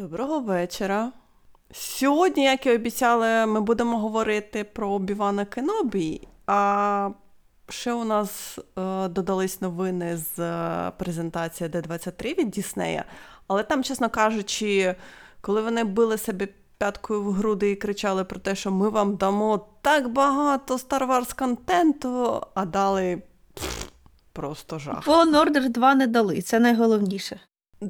[0.00, 1.12] Доброго вечора.
[1.72, 7.10] Сьогодні, як і обіцяли, ми будемо говорити про Обівана Кенобі, а
[7.68, 13.04] ще у нас е, додались новини з е, презентації D23 від Діснея.
[13.48, 14.94] Але там, чесно кажучи,
[15.40, 16.48] коли вони били себе
[16.78, 21.38] п'яткою в груди і кричали про те, що ми вам дамо так багато Star Wars
[21.38, 23.22] контенту, а дали
[23.54, 23.84] пф,
[24.32, 25.06] просто жах.
[25.06, 27.40] Fallen Order 2 не дали, це найголовніше.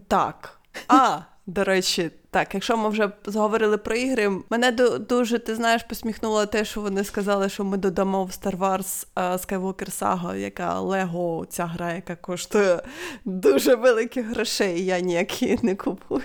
[0.09, 0.61] Так.
[0.89, 4.73] А, до речі, так, якщо ми вже заговорили про ігри, мене
[5.09, 10.01] дуже, ти знаєш, посміхнуло те, що вони сказали, що ми додамо в Star Wars Skywalker
[10.01, 12.83] Saga, яка Lego, ця гра, яка коштує
[13.25, 16.23] дуже великих грошей, я ніяк її не купую.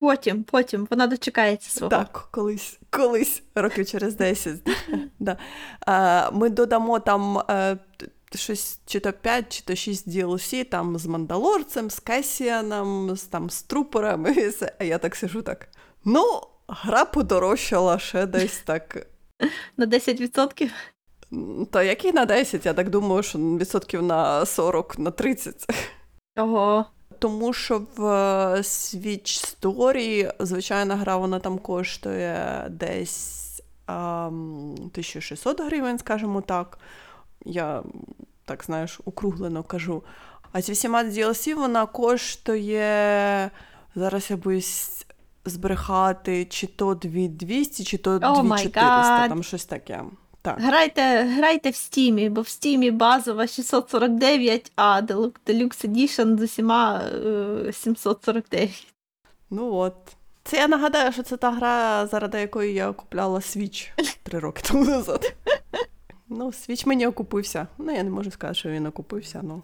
[0.00, 1.90] Потім, потім вона дочекається свого.
[1.90, 4.56] Так, колись, колись, років через 10.
[6.32, 7.76] ми додамо там е,
[8.34, 13.50] щось чи то 5, чи то 6 DLC, там з Мандалорцем, з Кесіаном, з, там,
[13.50, 13.64] з.
[14.36, 14.72] І все.
[14.78, 15.68] А я так сижу так.
[16.04, 19.06] Ну, гра подорожчала ще десь так.
[19.76, 20.70] На 10%.
[21.32, 22.66] м, Та який на 10?
[22.66, 25.66] Я так думаю, що відсотків на 40, на 30.
[26.36, 26.84] Ого.
[27.18, 35.98] Тому що в е, Switch Story звичайна гра вона там коштує десь ем, 1600 гривень,
[35.98, 36.78] скажімо так.
[37.48, 37.82] Я
[38.44, 40.02] так знаєш, округлено кажу.
[40.52, 43.50] А з 8 DLC вона коштує.
[43.94, 45.06] Зараз я боюсь
[45.44, 49.28] збрехати, чи то 2200, чи то Oh, my 2400, God.
[49.28, 50.04] там щось таке.
[50.42, 50.60] Так.
[50.60, 57.02] Грайте, грайте в стімі, бо в стімі базова 649, а Deluxe Edition з усіма
[57.66, 58.86] е, 749.
[59.50, 59.94] Ну от.
[60.44, 63.90] Це я нагадаю, що це та гра, заради якої я купляла Switch
[64.22, 65.34] три роки тому назад.
[66.28, 67.66] Ну, Switch мені окупився.
[67.78, 69.62] Ну, я не можу сказати, що він окупився, ну.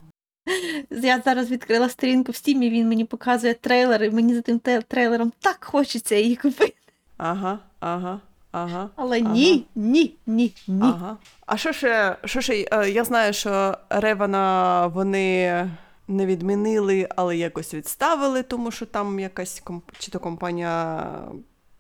[0.91, 4.59] Я зараз відкрила сторінку в стімі, він мені показує трейлер, і мені за тим
[4.89, 6.75] трейлером так хочеться її купити.
[7.17, 8.21] Ага, ага,
[8.53, 8.91] ага.
[8.97, 10.83] Але ага, ні, ні, ні, ні.
[10.83, 11.17] Ага.
[11.47, 15.71] А що ще, що ще, е, я знаю, що Ревана вони
[16.09, 19.85] не відмінили, але якось відставили, тому що там якась комп...
[19.99, 21.11] чи то компанія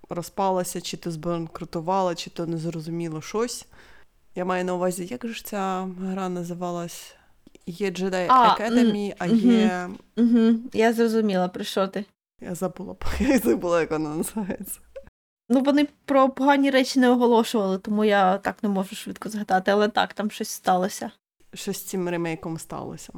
[0.08, 3.66] розпалася, чи то збанкрутувала, чи то незрозуміло щось.
[4.34, 7.14] Я маю на увазі, як же ж ця гра називалась?
[7.66, 9.36] Є Jedi А, Academy, а мгм.
[9.36, 9.88] є.
[10.16, 12.04] Угу, я зрозуміла, про що ти.
[12.40, 14.80] Я забула, я забула, як вона називається.
[15.48, 19.88] Ну, вони про погані речі не оголошували, тому я так не можу швидко згадати, але
[19.88, 21.10] так, там щось сталося.
[21.54, 23.12] Що з цим ремейком сталося.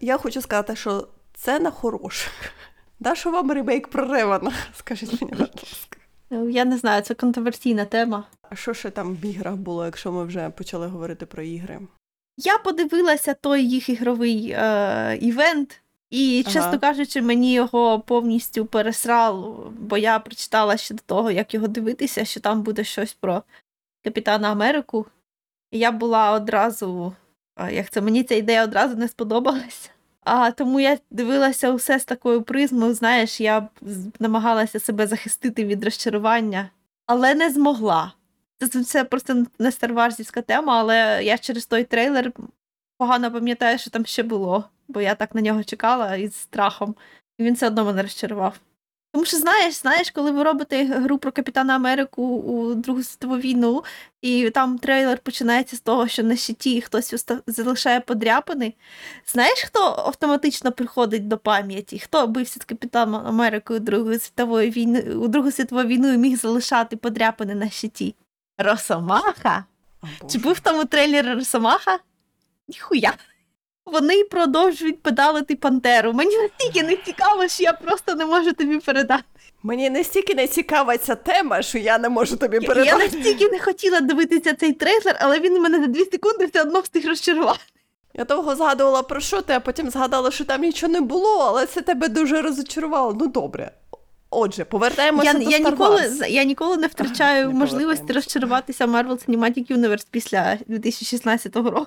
[0.00, 2.30] Я хочу сказати, що це на хороше.
[3.02, 4.52] Да, що вам ремейк про Ревана?
[4.76, 5.98] Скажіть мені, будь ласка.
[6.30, 8.24] Я не знаю, це контроверсійна тема.
[8.50, 11.80] А що ще там в іграх було, якщо ми вже почали говорити про ігри?
[12.36, 16.54] Я подивилася той їх ігровий е, івент, і, Ага.
[16.54, 22.24] чесно кажучи, мені його повністю пересрало, бо я прочитала ще до того, як його дивитися,
[22.24, 23.42] що там буде щось про
[24.04, 25.06] Капітана Америку.
[25.70, 27.12] І я була одразу,
[27.70, 29.90] як це мені ця ідея одразу не сподобалася.
[30.24, 32.94] А тому я дивилася усе з такою призмою.
[32.94, 33.68] Знаєш, я
[34.18, 36.70] намагалася себе захистити від розчарування,
[37.06, 38.12] але не змогла.
[38.58, 42.32] Це, це просто не старварзівська тема, але я через той трейлер
[42.98, 46.94] погано пам'ятаю, що там ще було, бо я так на нього чекала із страхом,
[47.38, 48.60] і він все одно мене розчарував.
[49.12, 53.84] Тому що знаєш, знаєш, коли ви робите гру про Капітана Америку у Другу світову війну,
[54.22, 58.74] і там трейлер починається з того, що на щиті хтось уста- залишає подряпини.
[59.26, 61.98] Знаєш, хто автоматично приходить до пам'яті?
[61.98, 66.96] Хто бився з Капітаном Америкою Другої світової війни у Другу світову війну і міг залишати
[66.96, 68.14] подряпини на щиті?
[68.58, 69.64] Росомаха?
[70.02, 71.98] О, Чи був там у трейлері Росомаха?
[72.68, 73.12] Ніхуя.
[73.92, 76.12] Вони продовжують педалити Пантеру.
[76.12, 79.24] Мені настільки не цікаво, що я просто не можу тобі передати.
[79.62, 83.58] Мені настільки не цікава ця тема, що я не можу тобі Я, я настільки не
[83.58, 87.60] хотіла дивитися цей трейлер, але він мене за дві секунди все одно встиг розчарувати.
[88.14, 91.66] Я довго згадувала про що ти, а потім згадала, що там нічого не було, але
[91.66, 93.16] це тебе дуже розочарувало.
[93.20, 93.70] Ну добре.
[94.30, 99.28] Отже, повертаємося Я, до я, Star ніколи, я ніколи не втрачаю Не можливості розчаруватися Marvel
[99.28, 101.86] Cinematic Universe після 2016 року.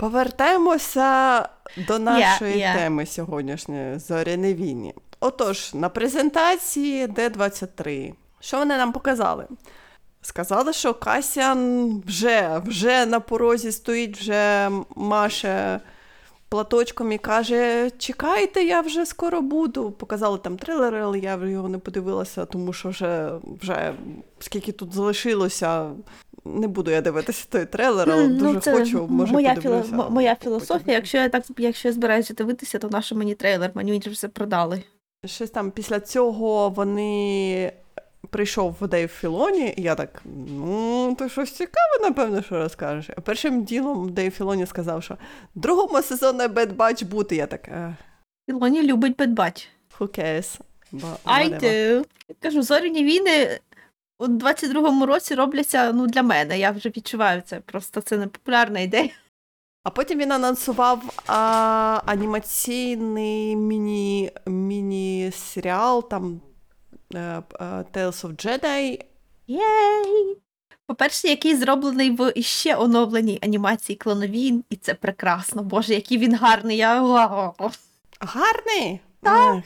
[0.00, 1.48] Повертаємося
[1.88, 2.74] до нашої я.
[2.74, 4.92] теми сьогоднішньої зоряні війни.
[5.20, 8.12] Отож, на презентації Д-23.
[8.40, 9.46] Що вони нам показали?
[10.22, 15.80] Сказали, що Касіан вже, вже на порозі стоїть, вже маше
[16.48, 19.90] платочком і каже: Чекайте, я вже скоро буду.
[19.90, 23.30] Показали там трейлер, але я його не подивилася, тому що вже,
[23.62, 23.94] вже
[24.38, 25.90] скільки тут залишилося.
[26.44, 29.06] Не буду я дивитися той трейлер, але дуже ну, це хочу.
[29.10, 30.44] Може, моя, філо- моя потім.
[30.44, 30.96] філософія.
[30.96, 33.70] Якщо я так якщо я збираюся дивитися, то на що мені трейлер?
[33.74, 34.82] Мені вже все продали.
[35.26, 37.72] Щось там після цього вони
[38.30, 43.10] прийшов Дейв Філоні, і я так, ну, то щось цікаве, напевно, що розкажеш.
[43.16, 45.16] А першим ділом Дейв Філоні сказав, що
[45.54, 45.98] другому
[46.48, 47.36] Bad Batch бути.
[47.36, 47.96] Я так, «Е,
[48.48, 49.68] Ілоні любить бедбач.
[49.98, 50.60] who cares?
[50.92, 52.04] Ба- I do.
[52.40, 53.58] Кажу, зоряні війни
[54.20, 56.58] у 22-му році робляться ну, для мене.
[56.58, 57.60] Я вже відчуваю це.
[57.60, 59.10] Просто це не популярна ідея.
[59.84, 66.40] А потім він анонсував а, анімаційний міні, міні-серіал, там
[67.14, 67.42] е, е,
[67.92, 69.04] Tales of Jedi.
[69.46, 70.36] Єй!
[70.86, 75.62] По-перше, який зроблений в іще оновленій анімації клоновін, і це прекрасно.
[75.62, 76.76] Боже, який він гарний.
[76.76, 77.02] Я...
[78.20, 79.00] Гарний?
[79.22, 79.64] Так.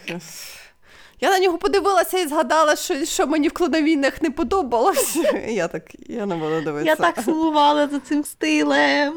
[1.21, 5.19] Я на нього подивилася і згадала, що, що мені в клоновійнах не подобалось.
[5.49, 6.91] Я так, я не буду дивитися.
[6.91, 9.15] Я так сумувала за цим стилем.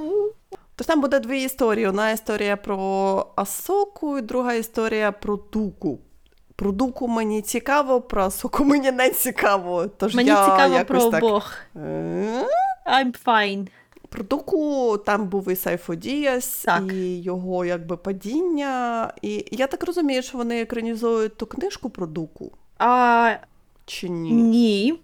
[0.76, 1.88] Тож там буде дві історії.
[1.88, 6.00] Одна історія про Асоку, і друга історія про Дуку.
[6.56, 9.88] Про Дуку мені цікаво, про Асоку мені не цікаво.
[9.98, 11.24] Тож Мені я цікаво якось про так...
[11.24, 11.54] обох.
[11.76, 12.46] «Е?»
[12.88, 13.68] I'm fine.
[14.10, 16.84] Про Дуку там був і Сайфо Діас, Так.
[16.94, 19.14] і його якби падіння.
[19.22, 22.52] І я так розумію, що вони екранізують ту книжку про Дуку.
[22.78, 23.36] А,
[23.86, 24.32] Чи ні?
[24.32, 25.00] ні.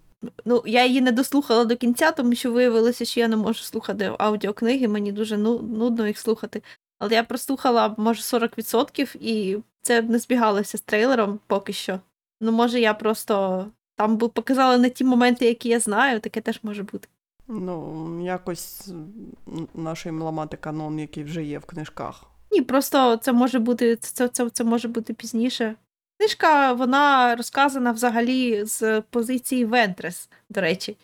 [0.46, 4.12] Ну, я її не дослухала до кінця, тому що виявилося, що я не можу слухати
[4.20, 6.64] аудіокниги, мені дуже ну, нудно їх слухати.
[7.00, 12.00] Але я прослухала, може, 40%, і це не збігалося з трейлером поки що.
[12.42, 13.66] Ну, може, я просто
[13.96, 17.08] там показали не ті моменти, які я знаю, таке теж може бути.
[17.48, 22.24] Ну, якось м, нашої ламати канон, який вже є в книжках.
[22.52, 25.76] Ні, просто це може бути це, це, це може бути пізніше.
[26.18, 30.98] Книжка вона розказана взагалі з позиції Вентрес, до речі.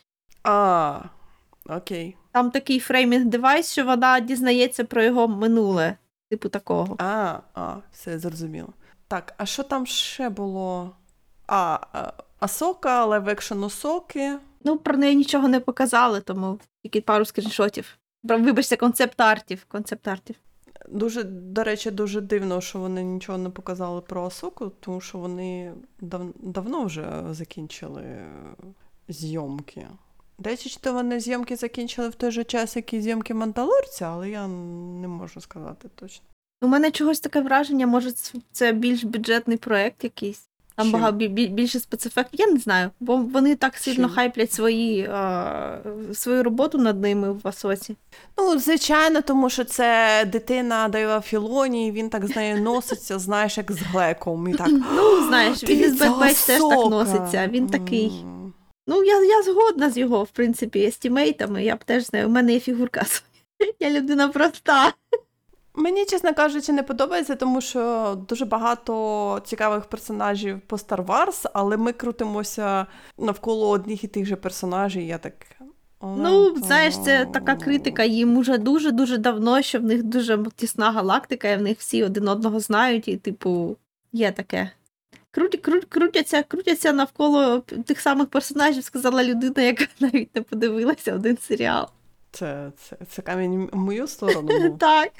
[0.43, 0.99] А,
[1.69, 2.15] окей.
[2.31, 5.95] Там такий framing device, що вона дізнається про його минуле,
[6.29, 6.95] типу такого.
[6.99, 8.69] А, а, все зрозуміло.
[9.07, 10.91] Так, а що там ще було?
[11.47, 14.37] А, а, Асока, live action Асоки.
[14.63, 17.97] Ну, про неї нічого не показали, тому тільки пару скріншотів.
[18.23, 19.65] Вибачте, концепт-артів.
[19.67, 20.35] Концепт-артів.
[20.89, 25.73] Дуже, до речі, дуже дивно, що вони нічого не показали про Асоку, тому що вони
[26.01, 28.03] дав, давно вже закінчили
[29.07, 29.87] зйомки.
[30.37, 34.29] До речі, то вони зйомки закінчили в той же час, як і зйомки Мандалорця, але
[34.29, 36.25] я не можу сказати точно.
[36.61, 38.11] У мене чогось таке враження, може,
[38.51, 40.49] це більш бюджетний проект якийсь.
[40.79, 42.39] Там багато бі- бі- більше спецефектів.
[42.39, 44.15] Я не знаю, бо вони так сильно Чим?
[44.15, 45.77] хайплять свої, а,
[46.13, 47.95] свою роботу над ними в Асоці.
[48.37, 53.57] Ну, звичайно, тому що це дитина Дейва Філоні, і він так з нею носиться, знаєш,
[53.57, 54.47] як з глеком.
[54.47, 57.47] І так, Ну, знаєш, він із «Дивіться, Бет Бетч теж так носиться.
[57.47, 58.11] Він такий.
[58.87, 61.63] Ну, я, я згодна з його, в принципі, естімейтами.
[61.63, 62.27] Я б теж знаю.
[62.27, 63.05] У мене є фігурка.
[63.79, 64.93] Я людина проста.
[65.79, 71.77] Мені, чесно кажучи, не подобається, тому що дуже багато цікавих персонажів по Star Wars, але
[71.77, 72.85] ми крутимося
[73.17, 75.03] навколо одних і тих же персонажів.
[75.03, 75.33] Я так.
[76.01, 81.49] Ну, знаєш, це така критика їм уже дуже-дуже давно, що в них дуже тісна галактика,
[81.49, 83.77] і в них всі один одного знають, і, типу,
[84.13, 84.71] є таке.
[85.31, 91.37] Круть, круть, крутяться, крутяться навколо тих самих персонажів, сказала людина, яка навіть не подивилася один
[91.37, 91.87] серіал.
[92.31, 94.49] Це, це, це камінь в мою сторону.
[94.61, 94.69] ну.
[94.79, 95.11] Так.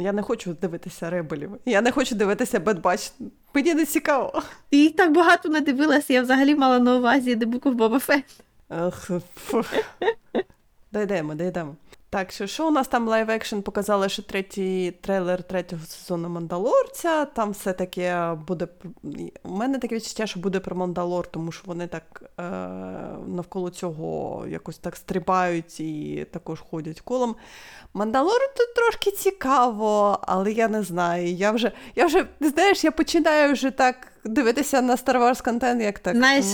[0.00, 1.50] Я не хочу дивитися ребелів.
[1.66, 3.12] Я не хочу дивитися Бедбач.
[3.54, 4.42] Мені не цікаво.
[4.70, 8.08] Ти їх так багато не дивилася, я взагалі мала на увазі The Book of Boba
[8.08, 8.24] Fett.
[8.70, 9.10] Ех.
[10.92, 11.76] Дійдемо, дійдемо.
[12.10, 17.24] Так, що, що у нас там live action показали, що третій трейлер третього сезону Мандалорця.
[17.24, 18.14] Там все таки
[18.46, 18.68] буде.
[19.42, 22.42] У мене таке відчуття, що буде про Мандалор, тому що вони так е,
[23.26, 27.36] навколо цього якось так стрибають і також ходять колом.
[27.94, 31.32] Мандалор тут трошки цікаво, але я не знаю.
[31.32, 35.98] Я вже, я вже знаєш, я починаю вже так дивитися на Star Wars контент, як
[35.98, 36.16] так.
[36.16, 36.44] Знаєш,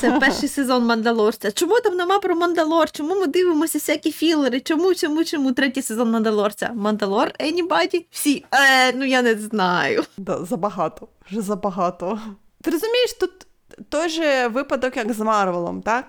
[0.00, 1.52] Це перший сезон Мандалорця.
[1.52, 2.90] Чому там нема про Мандалор?
[2.90, 4.60] Чому ми дивимося всякі філери?
[4.60, 6.70] Чому, чому, чому третій сезон Мандалорця?
[6.74, 8.04] Мандалор, anybody?
[8.10, 8.44] Всі.
[8.54, 10.04] Е, ну я не знаю.
[10.16, 12.20] Да, забагато, вже забагато.
[12.62, 13.30] Ти розумієш, тут
[13.88, 16.04] той же випадок, як з Марвелом, так?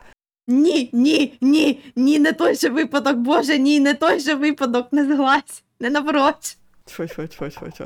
[0.47, 5.05] Ні, ні, ні, ні, не той же випадок, Боже, ні, не той же випадок, не
[5.05, 6.57] зглась, не напроч.
[6.88, 7.86] Тьфу, тьфу, тьфу, тьфу, тьфу.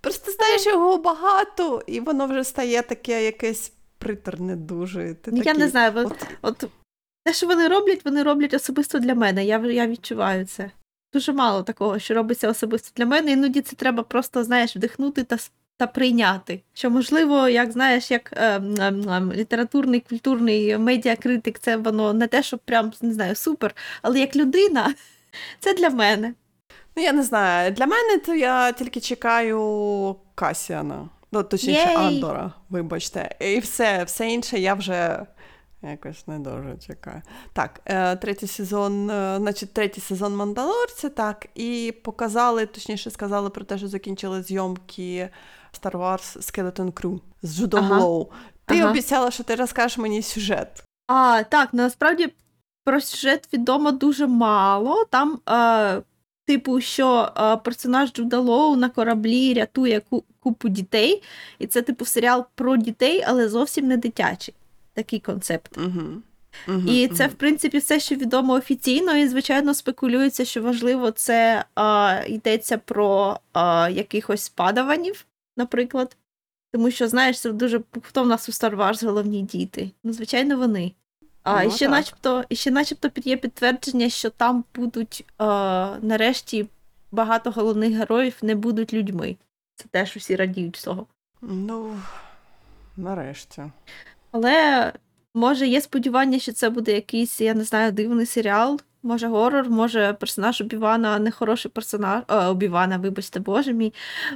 [0.00, 5.14] Просто знаєш його багато, і воно вже стає таке якесь приторне дуже.
[5.14, 6.70] Ти Ну, Я такий, не знаю, от, от, от
[7.24, 9.44] те, що вони роблять, вони роблять особисто для мене.
[9.44, 10.70] Я, я відчуваю це.
[11.14, 13.32] Дуже мало такого, що робиться особисто для мене.
[13.32, 15.36] Іноді це треба просто, знаєш, вдихнути та,
[15.76, 16.60] та прийняти.
[16.72, 22.58] Що, можливо, як знаєш, як е, м, літературний, культурний медіакритик, це воно не те, що
[22.58, 24.94] прям не знаю, супер, але як людина,
[25.60, 26.34] це для мене.
[26.96, 27.72] Ну, я не знаю.
[27.72, 31.08] Для мене то я тільки чекаю Касіана.
[31.32, 31.96] Ну, точніше, Єй!
[31.96, 33.36] Андора, вибачте.
[33.40, 35.26] І все, все інше я вже
[35.82, 37.22] якось не дуже чекаю.
[37.52, 43.64] Так, е, третій сезон, е, значить, третій сезон Мандалорця, так, і показали, точніше сказали про
[43.64, 45.28] те, що закінчили зйомки
[45.82, 48.00] Star Wars Skeleton Crew з Джудом Ага.
[48.00, 48.26] Лоу.
[48.64, 48.90] Ти Ага.
[48.90, 50.84] обіцяла, що ти розкажеш мені сюжет.
[51.06, 52.32] А, так, насправді
[52.84, 55.04] про сюжет відомо дуже мало.
[55.04, 56.02] Там, е,
[56.52, 61.22] типу, що е, персонаж Джуда Лоу на кораблі рятує ку- купу дітей,
[61.58, 64.54] і це, типу, серіал про дітей, але зовсім не дитячий.
[64.94, 65.76] Такий концепт.
[65.76, 66.02] Угу.
[66.68, 71.64] Угу, І це, в принципі, все, що відомо офіційно, і, звичайно, спекулюється, що важливо, це
[71.78, 73.60] е, йдеться про е,
[73.92, 76.16] якихось падаванів, наприклад.
[76.72, 79.90] Тому що, знаєш, це дуже хто в нас у Star Wars головні діти?
[80.04, 80.92] Ну, звичайно, вони.
[81.42, 81.90] А Ну, і ще, так.
[81.90, 85.44] начебто, і ще начебто є підтвердження, що там будуть е,
[86.00, 86.66] нарешті
[87.12, 89.36] багато головних героїв не будуть людьми.
[89.76, 91.06] Це теж усі радіють цього.
[91.40, 91.96] Ну,
[92.96, 93.62] нарешті.
[94.30, 94.92] Але
[95.34, 98.80] може є сподівання, що це буде якийсь, я не знаю, дивний серіал.
[99.02, 102.22] Може, горор, може, персонаж Обівана нехороший персонаж.
[102.28, 103.94] О, Обівана, вибачте, боже мій.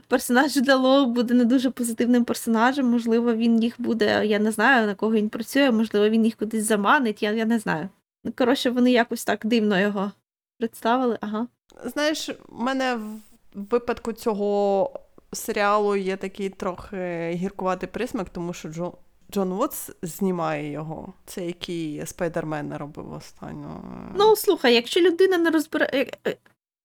[0.09, 2.91] Персонаж Джуда Лоу буде не дуже позитивним персонажем.
[2.91, 6.65] Можливо, він їх буде, я не знаю, на кого він працює, можливо, він їх кудись
[6.65, 7.89] заманить, я, я не знаю.
[8.25, 10.13] Ну, коротше, вони якось так дивно його
[10.59, 11.19] представили.
[11.21, 11.47] Ага.
[11.85, 13.21] Знаєш, в мене в
[13.55, 14.91] випадку цього
[15.33, 18.93] серіалу є такий трохи гіркуватий присмак, тому що Джон,
[19.33, 21.13] Джон Вотс знімає його.
[21.27, 23.85] Це який Спайдермен робив останнього.
[24.19, 26.11] Ну, слухай, якщо людина не розбирає.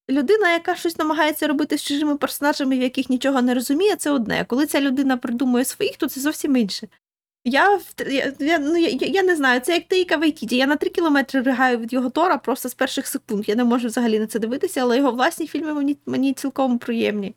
[0.10, 4.46] Людина, яка щось намагається робити з чужими персонажами, в яких нічого не розуміє, це одне.
[4.48, 6.88] Коли ця людина придумує своїх, то це зовсім інше.
[7.46, 7.80] Я,
[8.40, 10.58] я, ну, я я не знаю, це як Тайка Вайтіті.
[10.58, 13.50] Я на три кілометри ригаю від його Тора просто з перших секунд.
[13.50, 17.36] Я не можу взагалі на це дивитися, але його власні фільми мені, мені цілком приємні.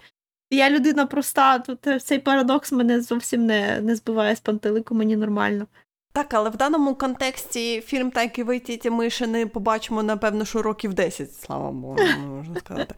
[0.55, 5.67] Я людина проста, тут цей парадокс мене зовсім не, не збиває з пантелику, мені нормально.
[6.13, 10.95] Так, але в даному контексті фільм Тайки Вайтіті ми ще не побачимо, напевно, що років
[10.95, 12.95] 10, слава Богу, можна сказати.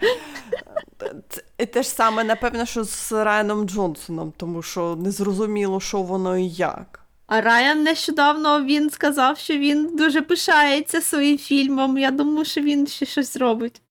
[1.59, 6.39] І те ж саме, напевно, що з Райаном Джонсоном, тому що не зрозуміло, що воно
[6.39, 7.01] і як.
[7.27, 11.99] А Райан нещодавно він сказав, що він дуже пишається своїм фільмом.
[11.99, 13.83] Я думаю, що він ще щось зробить.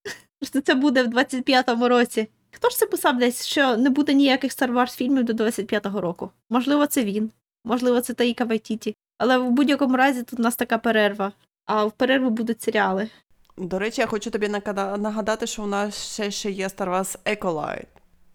[0.43, 2.27] Що це буде в 25-му році.
[2.55, 6.29] Хто ж це писав десь, що не буде ніяких Star Wars фільмів до 25-го року?
[6.49, 7.31] Можливо, це він,
[7.65, 8.95] можливо, це Таїка Вайтіті.
[9.17, 11.31] Але в будь-якому разі тут у нас така перерва.
[11.65, 13.09] А в перерву будуть серіали.
[13.57, 14.49] До речі, я хочу тобі
[14.97, 17.87] нагадати, що у нас ще, ще є Star Wars Acolyte.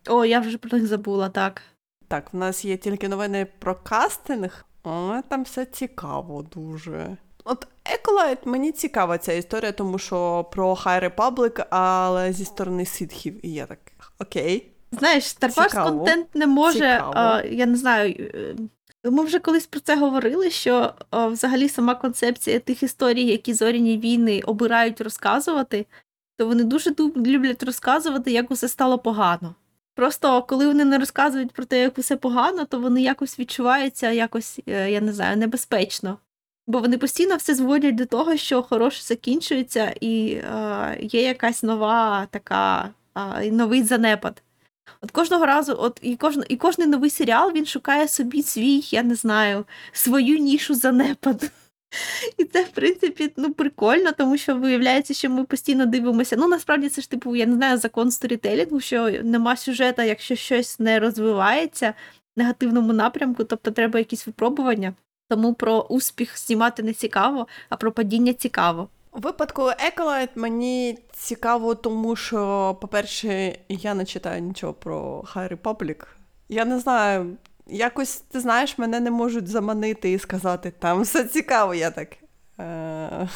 [0.09, 1.63] О, я вже про них забула, так.
[2.09, 7.17] Так, в нас є тільки новини про кастинг, але там все цікаво дуже.
[7.45, 13.47] От Acolyte, мені цікава ця історія, тому що про High Republic, але зі сторони ситхів.
[13.47, 13.79] І я так,
[14.19, 14.67] окей.
[14.93, 18.15] Знаєш, Star Wars контент не може, а, я не знаю.
[19.05, 23.55] е, Ми вже колись про це говорили, що а, взагалі сама концепція тих історій, які
[23.55, 25.87] зоряні війни обирають розказувати,
[26.39, 29.55] то вони дуже люблять розказувати, як усе стало погано.
[29.95, 34.61] Просто коли вони не розказують про те, як усе погано, то вони якось відчуваються якось,
[34.69, 36.19] е, я не знаю, небезпечно.
[36.71, 42.27] Бо вони постійно все зводять до того, що хороше закінчується, і е, є якась нова
[42.31, 42.91] така,
[43.43, 44.43] е, новий занепад.
[45.01, 49.03] От кожного разу, от і кожен, і кожний новий серіал він шукає собі свій, я
[49.03, 51.47] не знаю, свою нішу занепаду.
[52.39, 56.37] І це, в принципі, ну, прикольно, тому що виявляється, що ми постійно дивимося.
[56.37, 60.79] Ну, насправді, це ж типу, я не знаю, закон сторітелінгу, що нема сюжета, якщо щось
[60.79, 61.95] не розвивається
[62.37, 64.95] в негативному напрямку, тобто треба якісь випробування.
[65.31, 68.89] Тому про успіх знімати не цікаво, а про падіння цікаво.
[69.13, 76.07] У випадку Acolyte мені цікаво, тому що, по-перше, я не читаю нічого про High Republic.
[76.49, 81.75] Я не знаю, якось, ти знаєш, мене не можуть заманити і сказати, там все цікаво,
[81.75, 82.09] я так.
[82.61, 83.29] Е-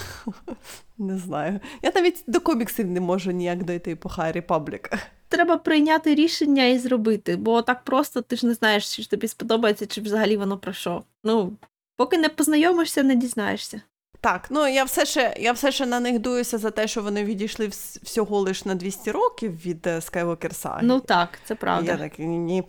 [0.99, 1.61] не знаю.
[1.83, 4.99] Я навіть до коміксів не можу ніяк дойти по High Republic.
[5.29, 9.87] Треба прийняти рішення і зробити, бо так просто ти ж не знаєш, чи тобі сподобається,
[9.87, 11.03] чи взагалі воно про що.
[11.25, 11.53] Ну,
[11.97, 13.81] поки не познайомишся, не дізнаєшся.
[14.21, 17.25] Так, ну я все ще я все ще на них дуюся за те, що вони
[17.25, 17.69] відійшли
[18.03, 20.79] всього лиш на 200 років від е, Skywalker Saga.
[20.83, 21.93] Ну так, це правда.
[21.93, 22.65] Я так, ні.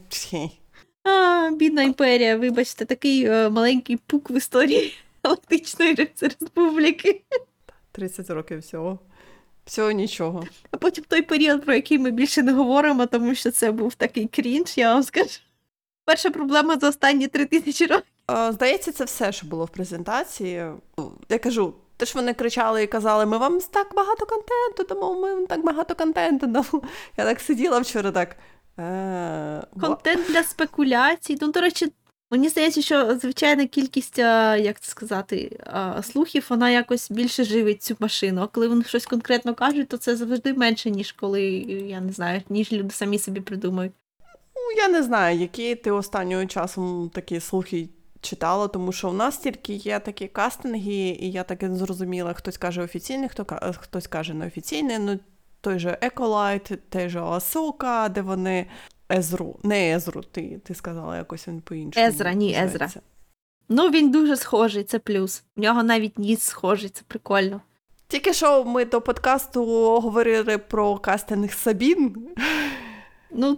[1.03, 7.21] А, бідна імперія, вибачте, такий е, маленький пук в історії Галактичної Республіки.
[7.91, 8.99] 30 років всього.
[9.65, 10.43] Всього нічого.
[10.71, 14.27] А потім той період, про який ми більше не говоримо, тому що це був такий
[14.27, 15.39] крінж, я вам скажу.
[16.05, 18.14] Перша проблема за останні три тисячі років.
[18.31, 20.65] Е, Здається, це все, що було в презентації.
[21.29, 25.35] Я кажу, те ж вони кричали і казали, ми вам так багато контенту дамо, ми
[25.35, 26.81] вам так багато контенту дамо.
[27.17, 28.35] Я так сиділа вчора так.
[28.79, 31.37] Е, Контент для спекуляцій.
[31.41, 31.91] Ну, до речі,
[32.31, 35.59] мені здається, що звичайна кількість, як це сказати,
[36.03, 38.41] слухів, вона якось більше живить цю машину.
[38.41, 41.43] А коли вони щось конкретно кажуть, то це завжди менше, ніж коли,
[41.89, 43.93] я не знаю, ніж люди самі собі придумають.
[44.55, 47.89] Ну, я не знаю, які ти останнього часом такі слухи
[48.25, 52.57] читала, тому що в нас тільки є такі кастинги, і я так і зрозуміла, хтось
[52.57, 53.45] каже офіційний, хто,
[53.79, 54.99] хтось каже неофіційний.
[54.99, 55.19] Ну,
[55.61, 58.65] той же Acolyte, той же Асока, де вони
[59.11, 59.59] Езру.
[59.63, 62.05] Не Езру, ти, ти сказала якось він по-іншому.
[62.05, 62.89] Езра, ні, Езра.
[63.69, 65.43] Ну, він дуже схожий, це плюс.
[65.55, 67.61] В нього навіть ніс схожий, це прикольно.
[68.07, 69.65] Тільки що ми до подкасту
[69.99, 72.29] говорили про кастинг Сабін.
[73.31, 73.57] Ну,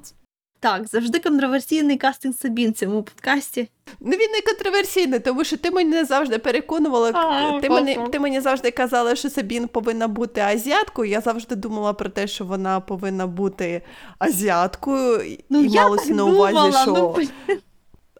[0.59, 3.69] так, завжди контроверсійний кастинг Сабін в цьому подкасті.
[3.99, 7.11] Ну, він не контроверсійний, тому що ти мене завжди переконувала.
[7.13, 11.11] А, ти, мені, ти мені завжди казала, що Сабін повинна бути азіаткою.
[11.11, 13.81] Я завжди думала про те, що вона повинна бути
[14.19, 17.29] азіаткою, і- Ну, і я малося так на увазі, думала, що ну, блін.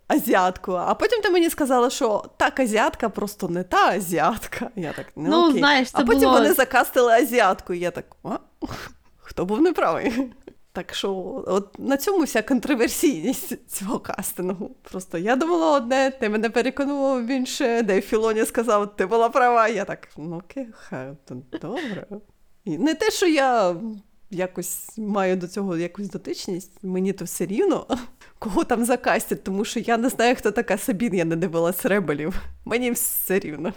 [0.07, 0.77] азіаткою.
[0.77, 4.69] А потім ти мені сказала, що так азіатка просто не та азіатка.
[4.75, 5.59] Я так, ну, Ну, окей.
[5.59, 6.33] знаєш, це а потім було...
[6.33, 8.29] вони закастили азіатку, і я так, а?
[9.17, 10.13] хто був неправий?
[10.77, 14.75] Так що, от на цьому вся контроверсійність цього кастингу.
[14.81, 19.67] Просто я думала одне, ти мене переконував в інше, де Філоні сказав, ти була права.
[19.67, 22.07] Я так, ну окей, хай, то добре.
[22.65, 23.75] І не те, що я
[24.29, 27.87] якось маю до цього якусь дотичність, мені то все рівно,
[28.39, 32.41] кого там закастять, тому що я не знаю, хто така Сабін, я не дивилась ребелів.
[32.65, 33.73] Мені все рівно.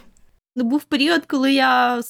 [0.56, 2.02] Ну, був період, коли я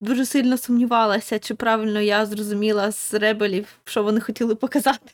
[0.00, 5.10] дуже сильно сумнівалася, чи правильно я зрозуміла з ребелів, що вони хотіли показати.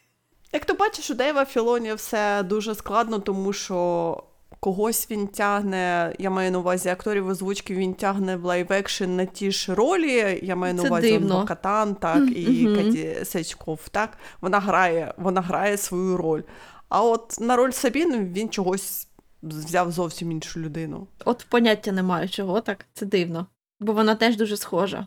[0.53, 4.25] Як ти бачиш, у Дейва Філоні все дуже складно, тому що
[4.61, 9.51] когось він тягне, я маю на увазі акторів озвучки, він тягне в live-action на ті
[9.51, 10.41] ж ролі.
[10.43, 11.21] Я маю на увазі.
[11.49, 12.77] Катан, так, Мгм, і.
[12.77, 14.19] Каті Сечков, так.
[14.41, 16.43] Вона грає, вона грає свою роль.
[16.89, 19.09] А от на роль Сабін він чогось
[19.43, 21.07] взяв зовсім іншу людину.
[21.25, 23.47] От поняття не маю чого так, це дивно.
[23.83, 25.07] Бо вона теж дуже схожа.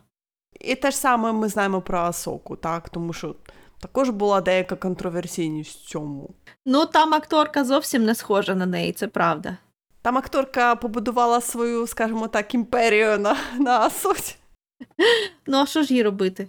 [0.60, 3.36] І те ж саме ми знаємо про Асоку, так, тому що
[3.80, 6.30] також була деяка контроверсійність в цьому.
[6.66, 9.56] Ну, там акторка зовсім не схожа на неї, це правда.
[10.02, 14.36] Там акторка побудувала свою, скажімо так, імперію на, на Асоці.
[15.46, 16.48] Ну, а що ж їй робити?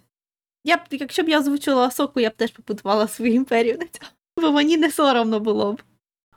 [0.64, 4.12] Я б, якщо б я озвучила Асоку, я б теж побудувала свою імперію на цьому.
[4.38, 5.82] Бо мені не соромно було б.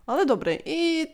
[0.06, 1.08] Але добре, і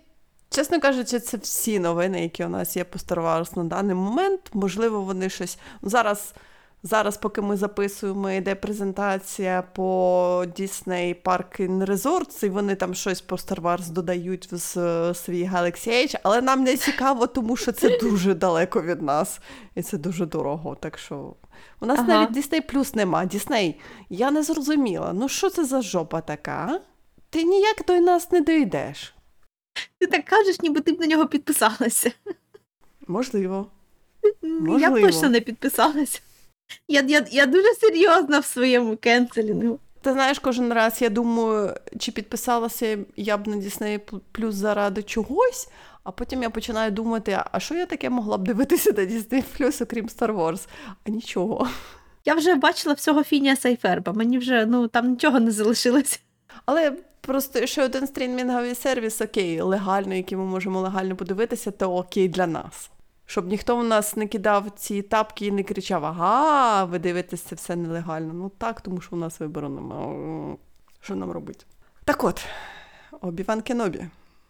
[0.50, 4.40] чесно кажучи, це всі новини, які у нас є по Star Wars на даний момент.
[4.52, 6.34] Можливо, вони щось зараз.
[6.82, 13.20] Зараз, поки ми записуємо, йде презентація по Disney Park in Resorts, і вони там щось
[13.20, 14.58] по Star Wars додають в
[15.14, 19.40] свій Galaxy Edge, але нам не цікаво, тому що це дуже далеко від нас,
[19.74, 20.76] і це дуже дорого.
[20.80, 21.34] Так що
[21.80, 22.08] у нас Ага.
[22.08, 23.24] навіть Disney Plus нема.
[23.24, 23.74] Disney,
[24.10, 25.12] я не зрозуміла.
[25.12, 26.80] Ну що це за жопа така?
[27.30, 29.15] Ти ніяк до нас не дойдеш.
[29.98, 32.12] Ти так кажеш, ніби ти б на нього підписалася.
[33.06, 33.66] Можливо.
[34.78, 36.20] Я б точно не підписалася.
[36.88, 39.78] Я, я, я дуже серйозна в своєму кенселінгу.
[40.00, 44.00] Ти знаєш, кожен раз я думаю, чи підписалася я б на Disney
[44.34, 45.68] Plus заради чогось,
[46.04, 49.82] а потім я починаю думати, а що я таке могла б дивитися на Disney Plus,
[49.82, 50.68] окрім Star Wars?
[51.06, 51.68] А нічого.
[52.24, 56.18] Я вже бачила всього Фініаса і Ферба, мені вже ну там нічого не залишилося.
[56.66, 56.92] Але
[57.26, 62.46] просто ще один стрімінговий сервіс, окей, легально, який ми можемо легально подивитися, то окей для
[62.46, 62.90] нас.
[63.26, 67.54] Щоб ніхто в нас не кидав ці тапки і не кричав: Ага, ви дивитесь це
[67.54, 68.32] все нелегально.
[68.32, 70.56] Ну так, тому що у нас вибору немає.
[71.00, 71.64] Що нам робити?
[72.04, 72.44] Так от,
[73.20, 74.06] Обіван Кенобі.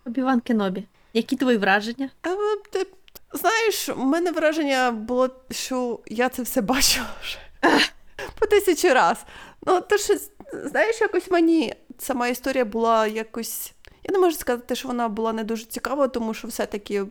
[0.06, 0.84] Обіван Кенобі.
[1.12, 2.10] Які твої враження?
[2.22, 2.28] А,
[2.70, 2.86] ти,
[3.32, 7.38] знаєш, у мене враження було, що я це все бачила вже
[8.38, 9.24] по тисячі раз.
[9.66, 10.14] Ну, то що,
[10.52, 13.72] знаєш, якось мені сама історія була якось.
[14.04, 17.04] Я не можу сказати, що вона була не дуже цікава, тому що все-таки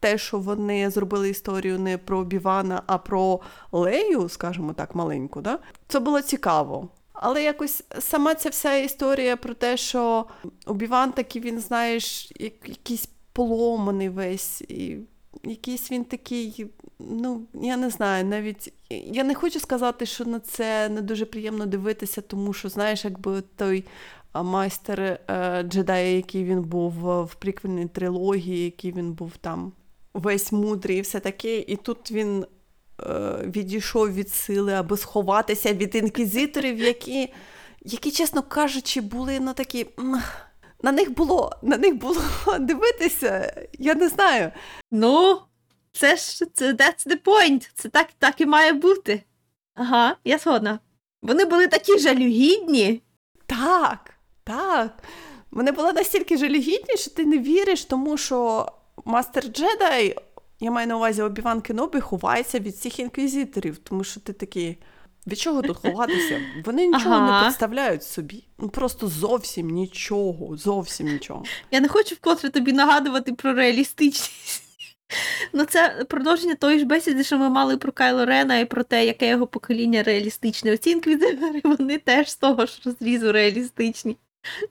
[0.00, 3.40] те, що вони зробили історію не про Обівана, а про
[3.72, 5.58] Лею, скажімо так, маленьку, да?
[5.88, 6.88] це було цікаво.
[7.12, 10.26] Але якось сама ця вся історія про те, що
[10.66, 14.98] Обіван такий, він, знаєш, як- якийсь поломаний весь, і
[15.44, 16.66] якийсь він такий,
[16.98, 21.66] ну, я не знаю, навіть я не хочу сказати, що на це не дуже приємно
[21.66, 23.84] дивитися, тому що, знаєш, якби той
[24.42, 29.72] майстер е, джедая, який він був е, в приквельній трилогії, який він був там
[30.14, 32.46] весь мудрий і все таке, і тут він
[33.00, 37.32] е, відійшов від сили, аби сховатися від інквізиторів, які,
[37.82, 39.86] які, чесно кажучи, були на такі.
[40.82, 42.22] На них було на них було
[42.60, 44.50] дивитися, я не знаю.
[44.90, 45.40] Ну,
[45.92, 47.70] це ж це that's the point.
[47.74, 49.22] Це так, так і має бути.
[49.74, 50.78] Ага, я згодна.
[51.22, 53.02] Вони були такі жалюгідні.
[53.46, 54.13] Так,
[54.44, 55.02] Так.
[55.50, 58.66] Вони були настільки жалюгідні, що ти не віриш, тому що
[59.04, 60.16] мастер Джедай,
[60.60, 64.78] я маю на увазі Обіван Кенобі, ховається від всіх інквізиторів, тому що ти такий.
[65.26, 66.40] Від чого тут ховатися?
[66.64, 67.36] Вони нічого Ага.
[67.36, 68.44] не представляють собі.
[68.58, 71.44] Ну просто зовсім нічого, зовсім нічого.
[71.70, 74.62] Я не хочу вкотре тобі нагадувати про реалістичність.
[75.52, 79.06] Ну, це продовження тої ж бесіди, що ми мали про Кайло Рена і про те,
[79.06, 80.72] яке його покоління реалістичне.
[80.72, 84.16] Оці інквізитори, вони теж з того ж розрізу реалістичні.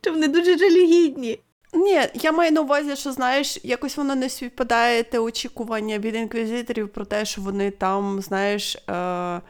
[0.01, 1.39] Що вони дуже жалюгідні.
[1.73, 6.89] Ні, я маю на увазі, що знаєш, якось воно не співпадає те очікування від інквізиторів
[6.89, 9.41] про те, що вони там, знаєш, е,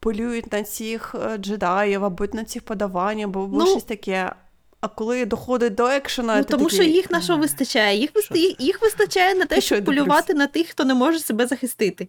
[0.00, 4.32] полюють на цих е, джедаїв, або на цих подавань, або, Ну, щось таке.
[4.80, 7.98] А коли доходить до екшена, Ну, ти тому такий, що їх на що вистачає?
[7.98, 10.94] Їх, що їх- їх вистачає на те, Ти що, щоб полювати на тих, хто не
[10.94, 12.08] може себе захистити.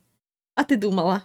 [0.55, 1.21] А ти думала?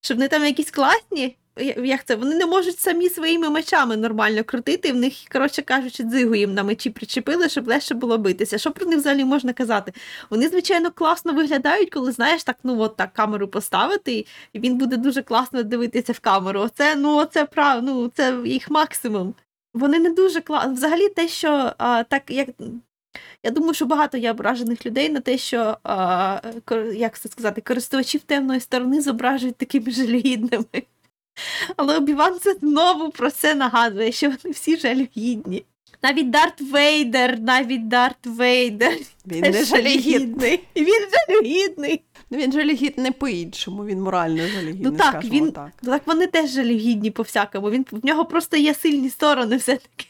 [0.00, 1.36] Що вони там якісь класні?
[1.84, 2.16] Як це?
[2.16, 6.62] Вони не можуть самі своїми мечами нормально крутити, в них, коротше кажучи, дзигу їм на
[6.62, 8.58] мечі причепили, щоб легше було битися.
[8.58, 9.92] Що про них взагалі можна казати?
[10.30, 14.96] Вони, звичайно, класно виглядають, коли знаєш, так, ну от так камеру поставити, і він буде
[14.96, 16.60] дуже класно дивитися в камеру.
[16.60, 19.34] Оце, ну, оце прав, ну, це їх максимум.
[19.74, 20.72] Вони не дуже класно.
[20.72, 22.48] Взагалі, те, що а, так як.
[23.42, 26.40] Я думаю, що багато є ображених людей на те, що а,
[26.94, 30.64] як це сказати, користувачів темної сторони зображують такими жалюгідними.
[31.76, 35.64] Але Обіван це знову про це нагадує, що вони всі жалюгідні.
[36.02, 38.92] Навіть Дарт Вейдер, навіть Дарт Вейдер.
[39.26, 40.60] Він не жалюгідний.
[40.76, 42.02] Він жалюгідний.
[42.30, 45.70] Ну, Він жалюгідний по-іншому, він морально жалюгідний, Ну так, скажімо він- так.
[45.84, 47.70] Так вони теж жалюгідні по всякому.
[47.70, 50.06] Він в нього просто є сильні сторони все-таки.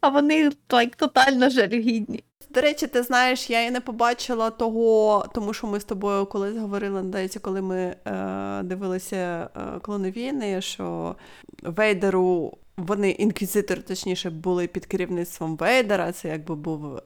[0.00, 2.24] А вони так, тотально жалюгідні.
[2.54, 6.56] До речі, ти знаєш, я і не побачила того, тому що ми з тобою колись
[6.56, 11.16] говорили, здається, коли ми е, дивилися е, клони війни, що
[11.62, 17.00] Вейдеру, вони, інквізитори, точніше, були під керівництвом Вейдера, це якби був е,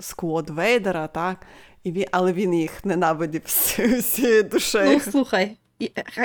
[0.00, 1.46] сквот Вейдера, так?
[1.84, 4.92] І він, але він їх ненавидів всією душею.
[4.92, 5.56] Ну, слухай,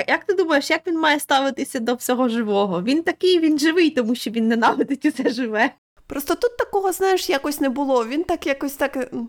[0.08, 2.82] як ти думаєш, як він має ставитися до всього живого?
[2.82, 5.70] Він такий, він живий, тому що він ненавидить усе живе.
[6.10, 8.06] Просто тут такого, знаєш, якось не було.
[8.06, 8.96] Він так якось так.
[8.96, 9.28] м,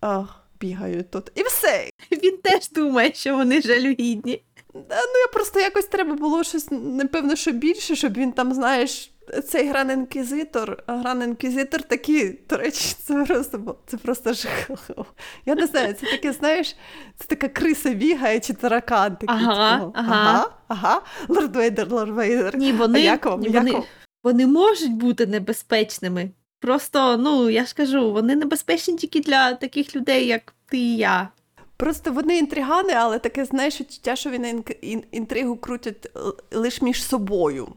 [0.00, 1.32] Ах, бігають тут.
[1.34, 1.90] І все.
[2.12, 4.42] Він теж думає, що вони жалюгідні.
[4.72, 9.12] Та, Ну, я просто якось треба було щось, напевно, що більше, щоб він там, знаєш,
[9.48, 15.06] цей гран інквізитор, гран інквізитор такий, до речі, це просто це просто жахливо.
[15.46, 16.76] Я не знаю, це таке, знаєш,
[17.18, 19.28] це така криса бігає чи таракан такий.
[19.36, 20.14] Ага, ага.
[20.14, 21.02] ага, ага.
[21.28, 22.56] Лорд Вейдер, Лорд Вейдер.
[22.58, 23.40] Ні, вони, А як вам?
[23.40, 23.84] ні, Як вони, вам?
[24.22, 26.30] Вони можуть бути небезпечними.
[26.60, 31.28] Просто, ну, я ж кажу, вони небезпечні тільки для таких людей, як ти і я.
[31.76, 34.64] Просто вони інтригани, але таке, знаєш, відчуття, що вони
[35.10, 36.10] інтригу крутять
[36.52, 37.68] лише між собою.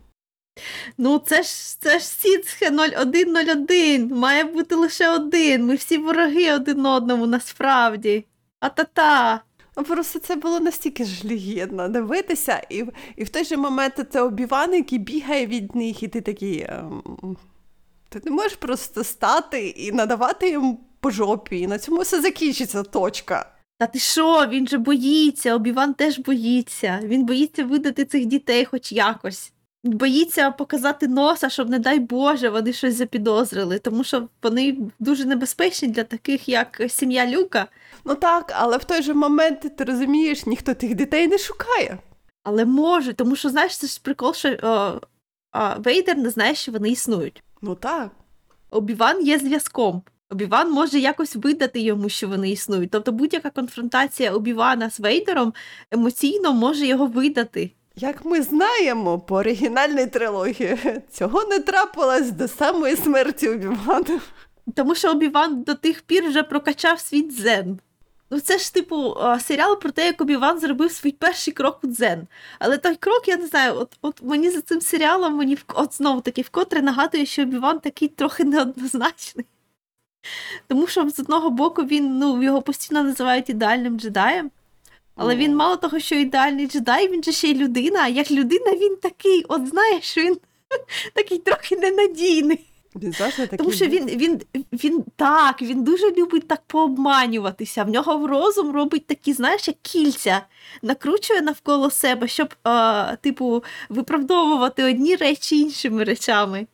[0.98, 4.08] Ну, це ж це ж Сіцхе 0101.
[4.08, 5.66] Має бути лише один.
[5.66, 8.26] Ми всі вороги один одному насправді.
[8.60, 9.34] А-та-та.
[9.34, 9.40] Ну,
[9.84, 12.86] Просто це було настільки жалігідно дивитися, і,
[13.16, 16.66] і в той же момент це обіван, який бігає від них, і ти такий.
[16.70, 17.38] ем,
[18.10, 22.84] ти не можеш просто стати і надавати їм по жопі, і на цьому все закінчиться
[22.84, 23.52] точка.
[23.78, 27.00] Та ти що, він же боїться, Обіван теж боїться.
[27.04, 29.52] Він боїться видати цих дітей хоч якось.
[29.86, 35.88] Боїться показати носа, щоб, не дай Боже, вони щось запідозрили, тому що вони дуже небезпечні
[35.88, 37.68] для таких, як сім'я Люка.
[38.06, 41.98] Ну так, але в той же момент ти розумієш, ніхто тих дітей не шукає.
[42.44, 45.00] Але може, тому що знаєш, це ж прикол, що о,
[45.52, 47.44] а, Вейдер не знає, що вони існують.
[47.62, 48.12] Ну так.
[48.72, 50.02] Обіван є зв'язком.
[50.30, 52.92] Обіван може якось видати йому, що вони існують.
[52.92, 55.54] Тобто будь-яка конфронтація Обівана з Вейдером
[55.92, 57.72] емоційно може його видати.
[57.96, 60.78] Як ми знаємо по оригінальній трилогії,
[61.12, 64.20] цього не трапилось до самої смерті Обівана.
[64.76, 67.80] Тому що Обіван до тих пір вже прокачав свій дзен.
[68.30, 72.28] Ну, це ж, типу, серіал про те, як Обіван зробив свій перший крок у дзен.
[72.60, 76.22] Але той крок, я не знаю, от, от мені за цим серіалом, мені от знову
[76.22, 79.46] таки вкотре нагадує, що Обіван такий трохи неоднозначний.
[80.68, 84.52] Тому що з одного боку він, ну, його постійно називають ідеальним джедаєм.
[85.16, 88.00] Але він мало того, що ідеальний джедай, він же ще й людина.
[88.02, 90.38] А як людина, він такий, от знаєш, він
[91.14, 92.60] такий трохи ненадійний.
[92.96, 93.58] Він завжди такий.
[93.58, 94.42] Тому що він, він,
[94.74, 97.84] він так, він дуже любить так пообманюватися.
[97.84, 100.42] В нього в розум робить такі, знаєш, як кільця,
[100.82, 106.68] накручує навколо себе, щоб, е, типу, виправдовувати одні речі іншими речами.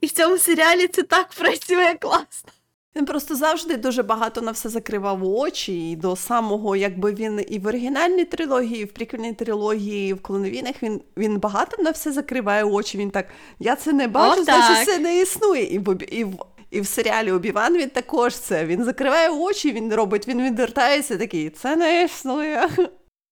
[0.00, 2.52] І в цьому серіалі це так працює класно.
[2.96, 7.58] Він просто завжди дуже багато на все закривав очі, і до самого, якби він і
[7.58, 12.12] в оригінальній трилогії, і в приквельній трилогії, і в клоновінах він, він багато на все
[12.12, 12.98] закриває очі.
[12.98, 13.26] Він так,
[13.58, 15.74] я це не бачу, О, значить це не існує.
[15.74, 16.38] І в, і в,
[16.70, 18.66] і в серіалі Обіван він також це.
[18.66, 22.68] Він закриває очі, він робить, він відвертається такий, це не існує.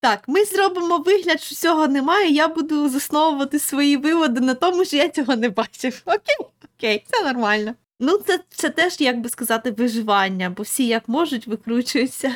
[0.00, 2.30] Так, ми зробимо вигляд, що цього немає.
[2.30, 6.02] Я буду засновувати свої виводи на тому, що я цього не бачив.
[6.06, 7.74] Окей, окей, це нормально.
[8.00, 12.32] Ну, це, це теж, як би сказати, виживання, бо всі як можуть викручуються.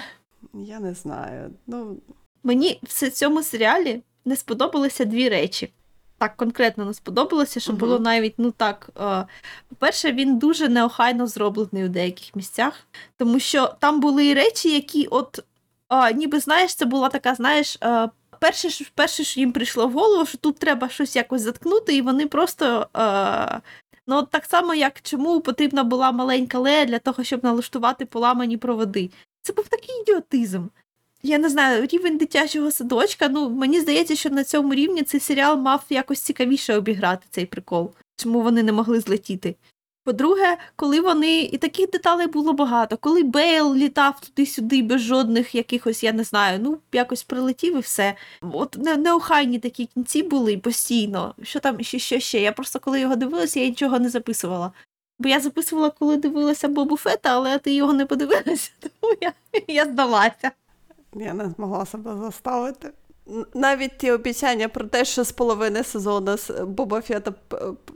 [0.55, 1.51] Я не знаю.
[1.67, 1.97] Ну,
[2.45, 5.73] Мені в цьому серіалі не сподобалися дві речі.
[6.19, 7.81] Так конкретно не сподобалося, що Мгм.
[7.81, 8.91] було навіть ну так.
[9.01, 9.27] Е,
[9.69, 12.75] по-перше, він дуже неохайно зроблений у деяких місцях,
[13.17, 15.39] тому що там були речі, які, от
[15.93, 17.79] е, ніби знаєш, це була така, знаєш.
[17.85, 18.09] Е,
[18.41, 22.03] Перше, що- перше, що їм прийшло в голову, що тут треба щось якось заткнути, і
[22.03, 22.89] вони просто.
[22.97, 23.61] Е,
[24.07, 28.57] ну, от так само, як чому потрібна була маленька лея для того, щоб налаштувати поламані
[28.57, 29.11] проводи.
[29.43, 30.67] Це був такий ідіотизм.
[31.23, 33.29] Я не знаю, рівень дитячого садочка.
[33.29, 37.93] Ну, мені здається, що на цьому рівні цей серіал мав якось цікавіше обіграти цей прикол,
[38.17, 39.55] чому вони не могли злетіти.
[40.05, 41.41] По-друге, коли вони.
[41.41, 42.97] І таких деталей було багато.
[42.97, 48.15] Коли Бейл літав туди-сюди без жодних якихось, я не знаю, ну, якось прилетів і все.
[48.41, 51.35] От не, неохайні такі кінці були постійно.
[51.43, 52.41] Що там ще, ще, ще?
[52.41, 54.73] Я просто коли його дивилася, я нічого не записувала.
[55.19, 59.33] Бо я записувала, коли дивилася Бобу Фета, але ти його не подивилася, тому я,
[59.69, 60.51] я здалася.
[61.15, 62.93] Я не змогла себе заставити.
[63.55, 67.33] Навіть ті обіцяння про те, що з половини сезону Боба Фета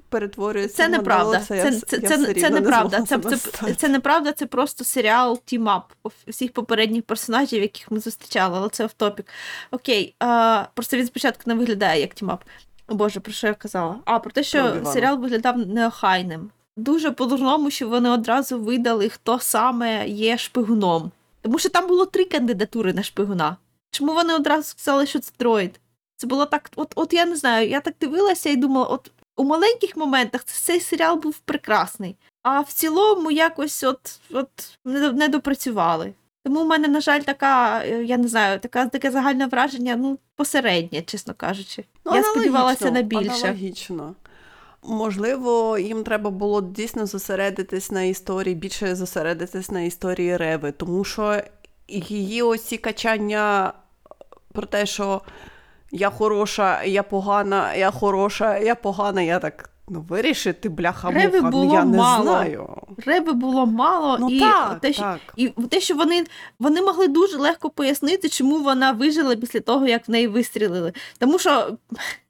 [0.08, 1.40] перетворюється Це неправда.
[1.40, 3.02] Це, я це, це, я це, це рівно не неправда.
[3.02, 5.92] Це, це, це неправда, це просто серіал team-up
[6.28, 9.26] всіх попередніх персонажів, яких ми зустрічали, але це офтопік.
[9.70, 12.44] Окей, а, просто він спочатку не виглядає як team-up.
[12.88, 13.96] О Боже, про що я казала?
[14.04, 14.92] А, про те, що Оби-Вана.
[14.92, 16.50] серіал виглядав неохайним.
[16.76, 21.10] Дуже по-дурному, що вони одразу видали, хто саме є шпигуном.
[21.42, 23.56] Тому що там було три кандидатури на шпигуна.
[23.96, 25.80] Чому вони одразу сказали, що це дроїд?
[26.16, 29.44] Це було так, от, от я не знаю, я так дивилася і думала, от у
[29.44, 36.12] маленьких моментах цей серіал був прекрасний, а в цілому якось от, от не, допрацювали.
[36.44, 40.18] Тому в мене, на жаль, така, е, я не знаю, така, таке загальне враження, ну,
[40.36, 41.84] посереднє, чесно кажучи.
[42.04, 43.30] Ну, я сподівалася на більше.
[43.30, 44.14] Аналогічно.
[44.82, 51.42] Можливо, їм треба було дійсно зосередитись на історії, більше зосередитись на історії Реви, тому що
[51.88, 53.72] її ось ці качання
[54.56, 55.20] про те, що
[55.90, 59.70] я хороша, я погана, я хороша, я погана, я так.
[59.88, 62.24] Ну, вирішити, бляха Реви муха, було я не мало.
[62.24, 62.68] знаю.
[63.06, 65.20] Реби було мало, Ну і так, те, що, так.
[65.36, 66.24] І те, що вони,
[66.58, 70.92] вони могли дуже легко пояснити, чому вона вижила після того, як в неї вистрілили.
[71.18, 71.76] Тому що,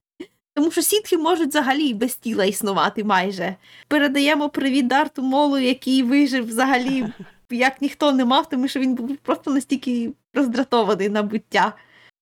[0.55, 3.55] тому що сітхи можуть взагалі без тіла існувати майже.
[3.89, 7.07] Передаємо привіт Дарту Молу, який вижив взагалі,
[7.51, 11.73] як ніхто не мав, тому що він був просто настільки роздратований на буття.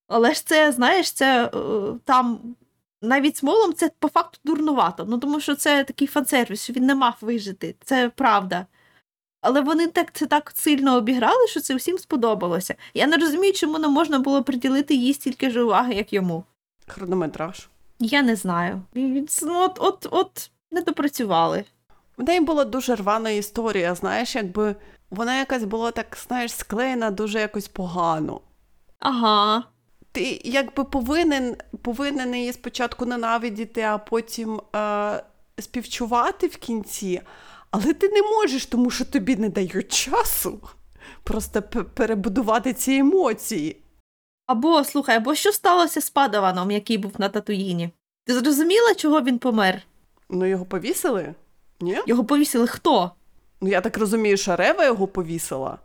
[0.07, 1.49] Але ж це, знаєш, це е,
[2.05, 2.55] там.
[3.01, 5.05] Навіть з молом це по факту дурнувато.
[5.07, 7.75] Ну тому що це такий фан-сервіс, що він не мав вижити.
[7.83, 8.65] Це правда.
[9.41, 12.75] Але вони так це так сильно обіграли, що це всім сподобалося.
[12.93, 16.43] Я не розумію, чому не можна було приділити їй стільки ж уваги, як йому.
[16.87, 17.67] Хронометраж.
[17.99, 18.81] Я не знаю.
[19.41, 21.63] Ну, от, от, от не допрацювали.
[22.17, 24.75] В неї була дуже рвана історія, знаєш, якби
[25.09, 28.41] вона якась була так, знаєш, склеєна дуже якось погано.
[28.99, 29.63] Ага.
[30.15, 35.23] Ти якби повинен, повинен її спочатку ненавидіти, а потім е,
[35.59, 37.21] співчувати в кінці,
[37.71, 40.59] але ти не можеш, тому що тобі не дають часу
[41.23, 41.61] просто
[41.93, 43.77] перебудувати ці емоції.
[44.47, 47.89] Або слухай, або що сталося з падаваном, який був на Татуїні?
[48.25, 49.81] Ти зрозуміла, чого він помер?
[50.29, 51.33] Ну, його повісили?
[51.79, 51.97] Ні?
[52.07, 53.11] Його повісили хто?
[53.61, 55.77] Ну, я так розумію, що Рева його повісила.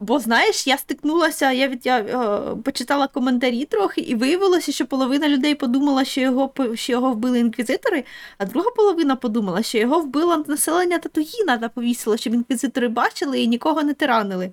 [0.00, 5.28] Бо знаєш, я стикнулася, я від я е, почитала коментарі трохи, і виявилося, що половина
[5.28, 8.04] людей подумала, що його що його вбили інквізитори,
[8.38, 13.46] а друга половина подумала, що його вбило населення Татуїна та повісило, щоб інквізитори бачили і
[13.46, 14.52] нікого не тиранили.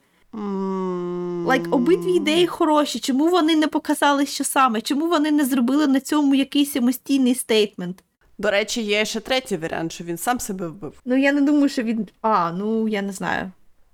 [1.45, 2.99] Лайк, обидві ідеї хороші.
[2.99, 4.81] Чому вони не показали, що саме?
[4.81, 8.03] Чому вони не зробили на цьому якийсь самостійний стейтмент?
[8.37, 10.93] До речі, є ще третій варіант, що він сам себе вбив.
[11.05, 12.07] Ну я не думаю, що він.
[12.21, 13.51] А, ну я не знаю.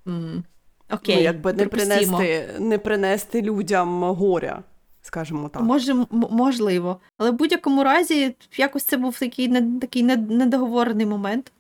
[0.08, 0.44] м
[0.92, 1.16] Окей.
[1.16, 4.64] ну, якби не принести, не принести людям горя,
[5.02, 5.62] скажімо так.
[5.62, 7.00] Може, м- можливо.
[7.18, 11.52] Але в будь-якому разі, якось це був такий, не, такий недоговорений момент.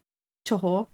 [0.43, 0.87] Чого?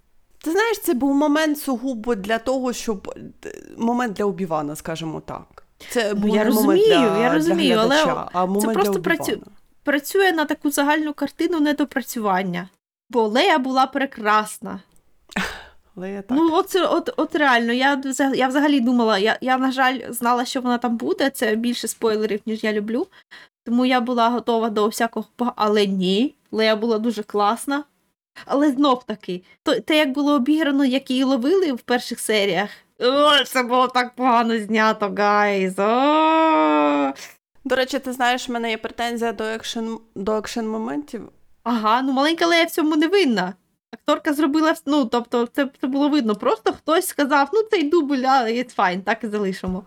[0.43, 3.13] Ти знаєш, це був момент сугубо для того, щоб
[3.45, 5.63] е, момент для Обівана, скажімо так.
[5.89, 9.41] Це Ну, був я не момент для, я розумію, для але а момент просто працю-
[9.83, 12.69] Працює на таку загальну картину недопрацювання.
[13.09, 14.79] Бо Лея була прекрасна.
[15.97, 16.37] Але я так.
[16.37, 18.01] Ну, от, от, от реально, я,
[18.35, 21.29] я взагалі думала, я, я, на жаль, знала, що вона там буде.
[21.29, 23.07] Це більше спойлерів, ніж я люблю.
[23.65, 26.35] Тому я була готова до всякого, але ні.
[26.51, 27.83] Лея була дуже класна.
[28.45, 32.69] Але знов таки, то, те, як було обіграно, як її ловили в перших серіях.
[32.99, 35.79] О, це було так погано знято, гайз.
[35.79, 37.13] О!
[37.63, 41.29] До речі, ти знаєш, в мене є претензія до екшен, до екшен моментів.
[41.63, 43.53] Ага, ну маленька Лея в цьому не винна.
[43.93, 46.35] Акторка зробила, вс- ну, тобто, це, це було видно.
[46.35, 49.83] Просто хтось сказав, ну цей дубль, а it's fine, так і залишимо.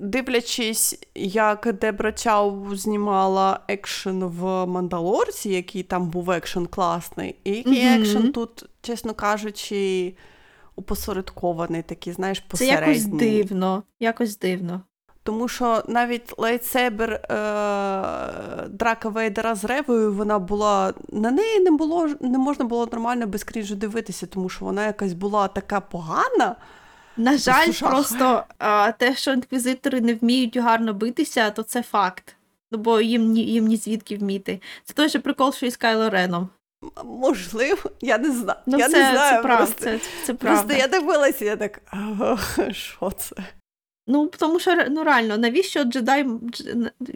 [0.00, 7.84] Дивлячись, як Дебра Чау знімала екшен в Мандалорці, який там був екшен класний, і який
[7.84, 8.00] Мгм.
[8.02, 10.14] екшен тут, чесно кажучи,
[10.76, 12.76] опосередкований, такий, знаєш, Це посередній.
[12.88, 13.82] якось дивно.
[14.00, 14.80] Якось дивно.
[15.24, 20.94] Тому що навіть lightsaber е- Драка Вейдера з Ревою, вона була.
[21.08, 25.12] На неї не було не можна було нормально без крінжу дивитися, тому що вона якась
[25.12, 26.56] була така погана.
[27.16, 32.36] На жаль, просто а, те, що інквізитори не вміють гарно битися, то це факт.
[32.70, 34.60] Ну, бо їм ні, їм ні звідки вміти.
[34.84, 36.48] Це той же прикол, що і з Кайло Реном.
[37.04, 38.58] Можливо, я не знаю.
[38.66, 39.36] Ну, я це, не знаю.
[39.36, 39.64] це правда.
[39.66, 39.84] просто.
[39.84, 40.74] Це, це Просто правда.
[40.74, 41.80] я дивилася, я так,
[42.72, 43.36] що це?
[44.06, 46.26] Ну, тому що ну реально, навіщо джедай,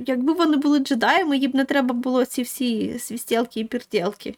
[0.06, 4.34] якби вони були джедаями, їм не треба було ці всі свістілки і піртілки.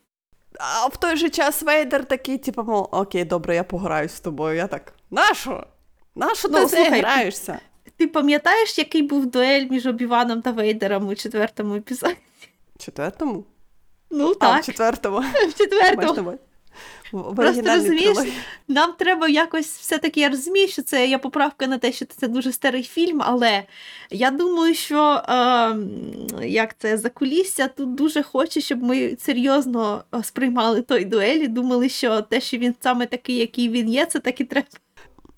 [0.59, 4.57] А в той же час Вейдер такий, типу, мов, окей, добре, я пограюсь з тобою.
[4.57, 5.67] Я так, нащо?
[6.15, 7.59] Нащо Ну, ти слухай, граєшся?
[7.97, 12.17] Ти пам'ятаєш, який був дуель між Обіваном та Вейдером у четвертому епізоді?
[12.79, 13.45] Четвертому?
[14.11, 15.21] Ну А, так, в четвертому.
[15.21, 16.39] в четвертому.
[17.13, 18.35] В, Просто розумієш, трилогії.
[18.69, 22.53] Нам треба якось все-таки я розумію, що це я поправка на те, що це дуже
[22.53, 23.63] старий фільм, але
[24.11, 25.77] я думаю, що е,
[26.47, 32.23] як це закулісся тут дуже хоче, щоб ми серйозно е, сприймали той дуелі, думали, що
[32.23, 34.69] те, що він саме такий, який він є, це так і треба.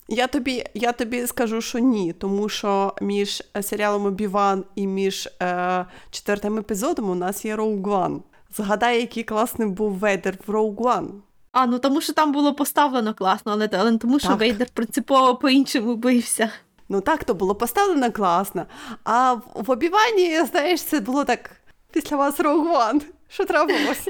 [0.07, 5.29] Я тобі, я тобі скажу, що ні, тому що між е, серіалом Обіван і між
[5.41, 8.21] е, четвертим епізодом у нас є One.
[8.55, 11.09] Згадай, який класний був Вейдер в One.
[11.53, 14.39] А, ну тому що там було поставлено класно, але, але не тому, що Так.
[14.39, 16.51] Вейдер принципово по-іншому бився.
[16.89, 18.65] Ну так, то було поставлено класно.
[19.03, 21.51] А в, в Обівані, знаєш, це було так
[21.91, 23.01] після вас Rogue One.
[23.29, 24.09] Що трапилось?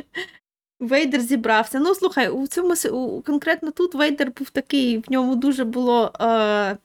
[0.80, 1.78] Вейдер зібрався.
[1.80, 6.76] Ну, слухай, у цьому у, конкретно тут Вейдер був такий, в ньому дуже було е,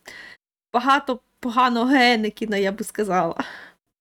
[0.73, 3.35] багато поганого Енекіна, я би сказала.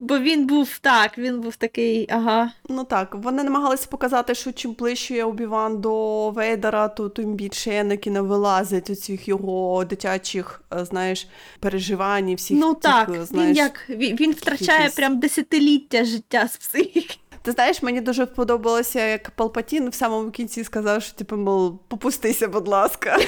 [0.04, 2.52] Бо він був так, він був такий, ага.
[2.68, 8.22] Ну так, вони намагалися показати, що чим ближче Обіван до Вейдера, то тим більше Енекіна
[8.22, 11.28] вилазить у цих його дитячих, е, знаєш,
[11.60, 16.04] переживань, і всіх ну тих, так, е, він як він, він втрачає якісь- прям десятиліття
[16.04, 17.16] життя з психіки.
[17.42, 22.48] Ти знаєш, мені дуже подобалося, як Палпатін в самому кінці сказав, що типу, мол, попустися,
[22.48, 23.18] будь ласка.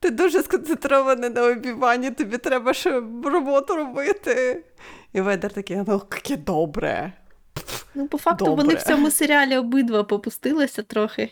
[0.00, 4.64] Ти дуже сконцентрований на обіванні, тобі треба ще роботу робити.
[5.18, 7.12] І Ведер такий, ну, яке добре.
[7.94, 8.64] Ну, по факту, Добре.
[8.64, 11.30] вони в цьому серіалі обидва попустилися трохи.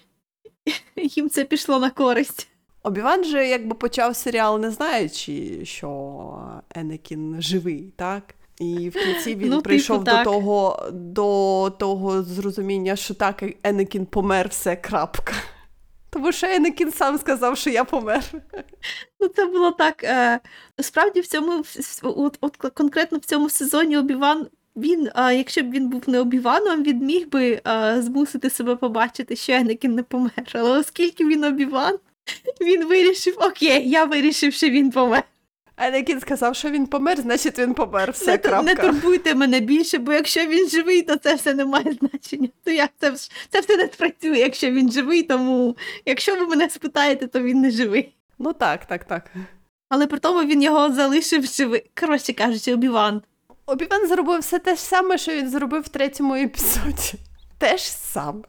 [0.97, 2.49] Їм це пішло на користь.
[2.83, 6.41] Обіван же якби почав серіал, не знаючи, що
[6.75, 8.35] Енекін живий, так?
[8.61, 14.07] І в кінці він Ну, типу, прийшов до того до того зрозуміння, що так, Енекін
[14.07, 15.33] помер, все крапка.
[16.17, 18.23] Тому що Енекін сам сказав, що я помер.
[19.21, 20.05] Ну, це було так.
[20.05, 20.41] Е,
[20.81, 21.65] справді, в цьому
[22.03, 24.47] от, от конкретно в цьому сезоні Обіван.
[24.77, 29.37] Він, а, якщо б він був не Обіваном, він міг би а, змусити себе побачити,
[29.37, 30.47] що Енекін не помер.
[30.53, 31.99] Але оскільки він Обіван,
[32.61, 35.23] він вирішив: окей, я вирішив, що він помер.
[35.77, 38.13] Енекін сказав, що він помер, значить він помер.
[38.13, 38.63] Все, не, крапка.
[38.63, 42.49] не турбуйте мене більше, бо якщо він живий, то це все не має значення.
[42.65, 43.13] То як це,
[43.51, 47.71] це все не спрацює, якщо він живий, тому якщо ви мене спитаєте, то він не
[47.71, 48.15] живий.
[48.39, 49.31] Ну так, так, так.
[49.89, 51.91] Але при тому він його залишив живий.
[52.01, 53.23] Коротше кажучи, Обіван.
[53.67, 57.13] Обіван зробив все те ж саме, що він зробив в третьому епізоді.
[57.59, 58.43] Те ж саме.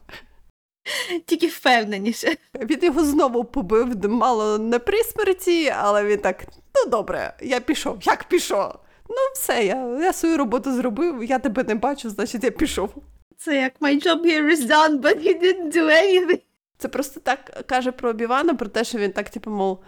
[1.26, 2.36] Тільки впевненіше.
[2.60, 6.44] Він його знову побив, мало не при смерті, але він так:
[6.84, 7.98] ну добре, я пішов.
[8.02, 8.72] Як пішов?
[9.08, 12.94] Ну, все, я, я свою роботу зробив, я тебе не бачу, значить я пішов.
[13.38, 16.40] Це як my job here is done, but he didn't do anything.
[16.78, 19.78] Це просто так каже про Обівана, про те, що він так, типу, мов,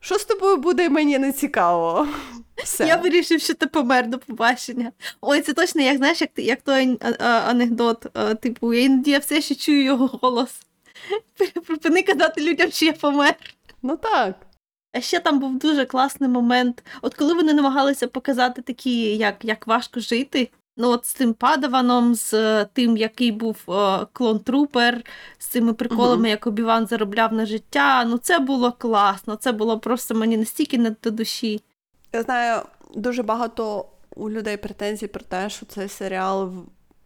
[0.00, 2.08] що з тобою буде, мені не цікаво.
[2.56, 2.86] Все.
[2.86, 4.92] Я вирішив, що ти помер до побачення.
[5.20, 9.10] Ой, це точно, як знаєш, як, як той а- а- анекдот, а, типу, я іноді
[9.10, 10.50] я все ще чую його голос.
[11.66, 13.34] Припини казати людям, що я помер.
[13.82, 14.34] Ну так.
[14.92, 16.84] А ще там був дуже класний момент.
[17.02, 22.14] От коли вони намагалися показати такі, як, як важко жити, Ну, от з тим падаваном,
[22.14, 25.02] з е, тим, який був е, клон Трупер,
[25.38, 26.26] з цими приколами, Мгм.
[26.26, 28.04] як Обіван заробляв на життя.
[28.04, 29.36] Ну, це було класно.
[29.36, 31.60] Це було просто мені настільки не до душі.
[32.12, 32.62] Я знаю,
[32.94, 33.86] дуже багато
[34.16, 36.52] у людей претензій про те, що цей серіал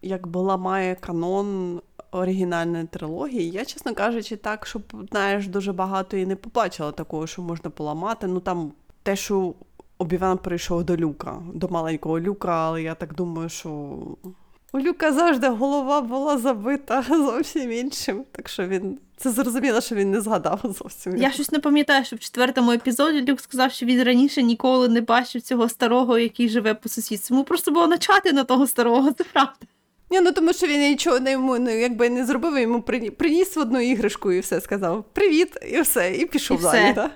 [0.02, 1.80] якби ламає канон
[2.18, 3.50] оригінальної трилогії.
[3.50, 8.26] Я, чесно кажучи, так, щоб знаєш, дуже багато і не побачила такого, що можна поламати.
[8.26, 9.54] Ну там те, що
[9.98, 13.68] Обіван прийшов до люка, до маленького люка, але я так думаю, що
[14.72, 18.24] у Люка завжди голова була забита зовсім іншим.
[18.32, 21.16] Так що він це зрозуміло, що він не згадав зовсім.
[21.16, 25.00] Я щось не пам'ятаю, що в четвертому епізоді Люк сказав, що він раніше ніколи не
[25.00, 27.34] бачив цього старого, який живе по сусідству.
[27.34, 29.54] Йому просто було начати на того старого, це правда.
[30.10, 32.82] Ні, ну тому що він нічого не йому ну, якби не зробив, йому
[33.16, 36.92] приніс в одну іграшку і все сказав Привіт, і все, і пішов І далі.
[36.92, 36.94] все.
[36.94, 37.10] Да?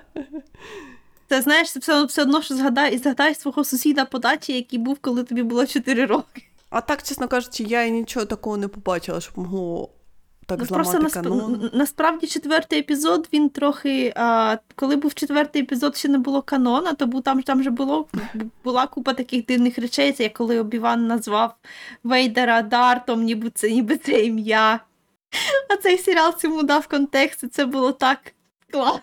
[1.29, 4.97] Це знаєш, це все, все одно, що згадай, згадай свого сусіда по дачі, який був,
[5.01, 6.43] коли тобі було 4 роки.
[6.69, 9.89] А так, чесно кажучи, я і нічого такого не побачила, щоб могло
[10.49, 11.13] так Ну, зламати насп...
[11.13, 11.69] канон.
[11.73, 14.13] насправді четвертий епізод він трохи.
[14.15, 18.07] А, коли був четвертий епізод, ще не було канона, то був там, там же було
[18.63, 21.55] була купа таких дивних речей, це як коли Обіван назвав
[22.03, 24.79] Вейдера Дартом, ніби це ніби це ім'я.
[25.69, 28.19] А цей серіал цьому дав контекст, і це було так
[28.71, 28.99] класно.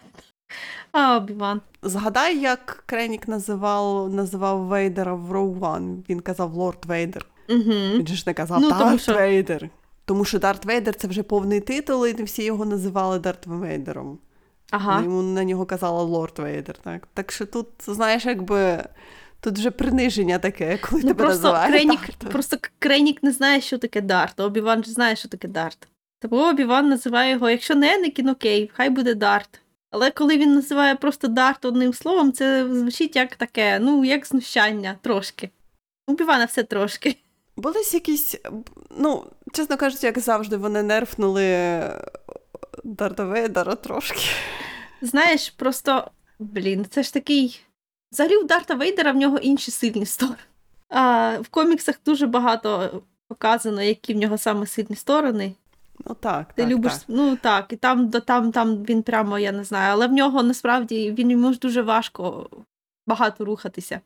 [0.92, 1.60] А, Обіван.
[1.82, 5.96] Згадай, як Кренік називав, називав Вейдера в One.
[6.08, 7.26] Він казав Лорд Вейдер.
[7.48, 7.60] Угу.
[7.94, 9.68] Він же ж не казав Ну, Дарт тому що- Вейдер.
[10.06, 14.18] Тому що Дарт Вейдер це вже повний титул, і не всі його називали Дарт Вейдером.
[14.70, 15.02] Ага.
[15.02, 16.76] Йому на нього казала Лорд Вейдер.
[16.76, 18.84] Так, так що тут, знаєш, якби
[19.40, 22.30] тут вже приниження таке, коли Ну, тебе просто називають Кренік, Дартом.
[22.30, 25.88] просто Кренік не знає, що таке Дарт, а Обіван ж знає, що таке Дарт.
[26.20, 29.60] Тому Обіван називає його, якщо не Енекін, окей, хай буде Дарт.
[29.90, 34.96] Але коли він називає просто Дарт одним словом, це звучить як таке, ну, як знущання,
[35.02, 35.50] трошки.
[36.06, 37.16] У Обівана все трошки.
[37.56, 38.36] Були якісь,
[38.98, 41.80] ну, чесно кажучи, як завжди, вони нерфнули
[42.84, 44.20] Дарта Вейдера трошки.
[45.02, 47.60] Знаєш, просто, блін, це ж такий.
[48.12, 50.38] Взагалі, у Дарта Вейдера в нього інші сильні сторони.
[50.88, 55.54] А, в коміксах дуже багато показано, які в нього саме сильні сторони.
[56.06, 57.02] Ну так, Ти так, любиш, так.
[57.08, 61.12] ну так, і там, там, там він прямо, я не знаю, але в нього насправді
[61.12, 62.50] він йому ж дуже важко
[63.06, 64.00] багато рухатися.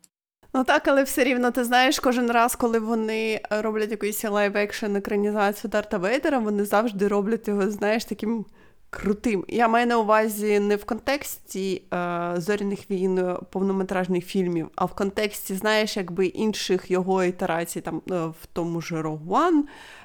[0.54, 4.96] Ну так, але все рівно, ти знаєш, кожен раз, коли вони е, роблять якусь live-action
[4.96, 8.44] екранізацію Дарта Вейдера, вони завжди роблять його, знаєш, таким
[8.90, 9.44] крутим.
[9.48, 14.94] Я маю на увазі не в контексті е, зоряних війн е, повнометражних фільмів, а в
[14.94, 19.62] контексті, знаєш, якби інших його ітерацій, там е, в тому ж Rogue One,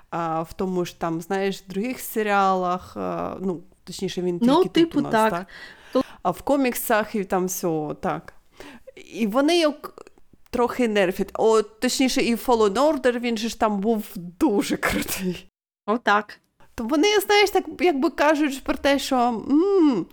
[0.09, 4.73] а в тому ж там, знаєш, других серіалах, е, ну, точніше, він тільки Ну, тут
[4.73, 5.45] типу, у нас, так.
[5.93, 6.05] так.
[6.23, 8.33] А в коміксах і там все так.
[9.13, 10.05] І вони як
[10.55, 11.29] трохи нерфять.
[11.33, 15.47] О, точніше, і Fallen Order, він же ж там був дуже крутий.
[15.85, 16.39] Отак.
[16.75, 19.15] То вони, знаєш, так якби кажуть про те, що
[19.49, 20.05] м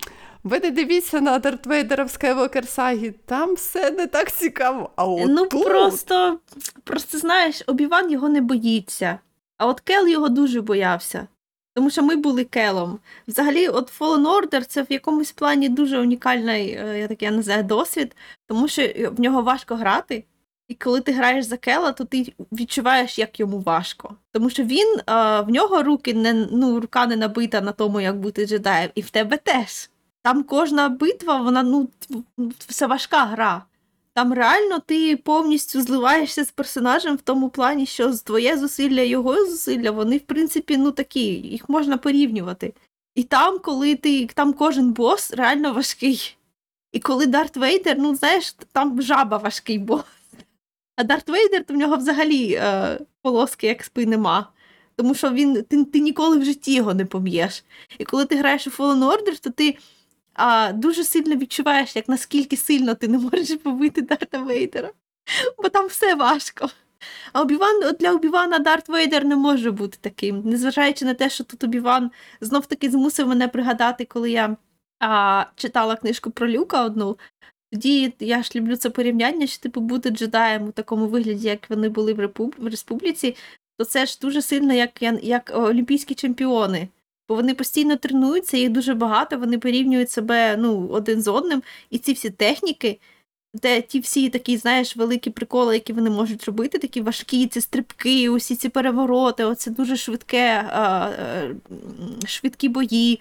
[0.43, 4.89] ви не дивіться на Дарт Вейдера в Skywalker Сагі, там все не так цікаво.
[4.95, 5.65] А от ну тут...
[5.65, 6.39] просто,
[6.83, 9.19] просто знаєш, Обіван його не боїться.
[9.57, 11.27] А от Кел його дуже боявся.
[11.75, 12.99] Тому що ми були Келом.
[13.27, 17.41] Взагалі, от Fallen Order це в якомусь плані дуже унікальний, е, я так я не
[17.41, 18.15] знаю, досвід,
[18.47, 20.23] тому що в нього важко грати.
[20.67, 24.15] І коли ти граєш за Кела, то ти відчуваєш, як йому важко.
[24.31, 28.19] Тому що він е, в нього руки не ну, рука не набита на тому, як
[28.19, 29.89] бути джедаєм, і в тебе теж.
[30.21, 31.89] Там кожна битва, вона ну
[32.67, 33.63] все важка гра.
[34.13, 39.91] Там реально ти повністю зливаєшся з персонажем в тому плані, що твоє зусилля його зусилля,
[39.91, 42.73] вони, в принципі, ну такі, їх можна порівнювати.
[43.15, 46.37] І там, коли ти там кожен бос реально важкий.
[46.91, 50.01] І коли Дарт Вейдер, ну знаєш, там жаба важкий бос.
[50.95, 54.51] А Дарт Вейдер, то в нього взагалі е, полоски як спи нема.
[54.95, 57.63] Тому що він, ти, ти ніколи в житті його не поб'єш.
[57.97, 59.77] І коли ти граєш у Fallen Order, то ти
[60.33, 64.91] а, дуже сильно відчуваєш, як наскільки сильно ти не можеш побити Дарта Вейдера.
[65.57, 66.69] Бо там все важко.
[67.33, 70.41] А Обіван для Обівана Дарт Вейдер не може бути таким.
[70.45, 74.57] Незважаючи на те, що тут Обіван знов таки змусив мене пригадати, коли я
[74.99, 77.17] а, читала книжку про Люка одну.
[77.73, 81.89] Тоді я ж люблю це порівняння, що типу бути джедаєм у такому вигляді, як вони
[81.89, 82.55] були в, Репуб...
[82.57, 83.35] в республіці,
[83.77, 86.87] то це ж дуже сильно як, як олімпійські чемпіони.
[87.29, 91.63] Бо вони постійно тренуються, їх дуже багато, вони порівнюють себе ну, один з одним.
[91.89, 92.99] І ці всі техніки,
[93.53, 98.29] де ті всі такі, знаєш, великі приколи, які вони можуть робити, такі важкі, ці стрибки,
[98.29, 100.65] усі ці перевороти, оце дуже швидке,
[102.25, 103.19] швидкі бої,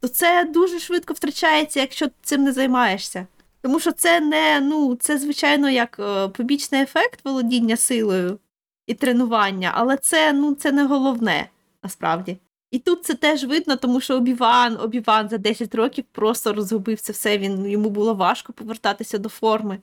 [0.00, 3.26] то це дуже швидко втрачається, якщо цим не займаєшся.
[3.62, 6.00] Тому що це не, ну, це, звичайно, як
[6.32, 8.38] побічний ефект володіння силою.
[8.86, 11.48] і тренування, але це, ну, це не головне
[11.82, 12.38] насправді.
[12.70, 17.38] І тут це теж видно, тому що Обіван, Обіван за 10 років просто розгубився все.
[17.38, 19.78] Він йому було важко повертатися до форми.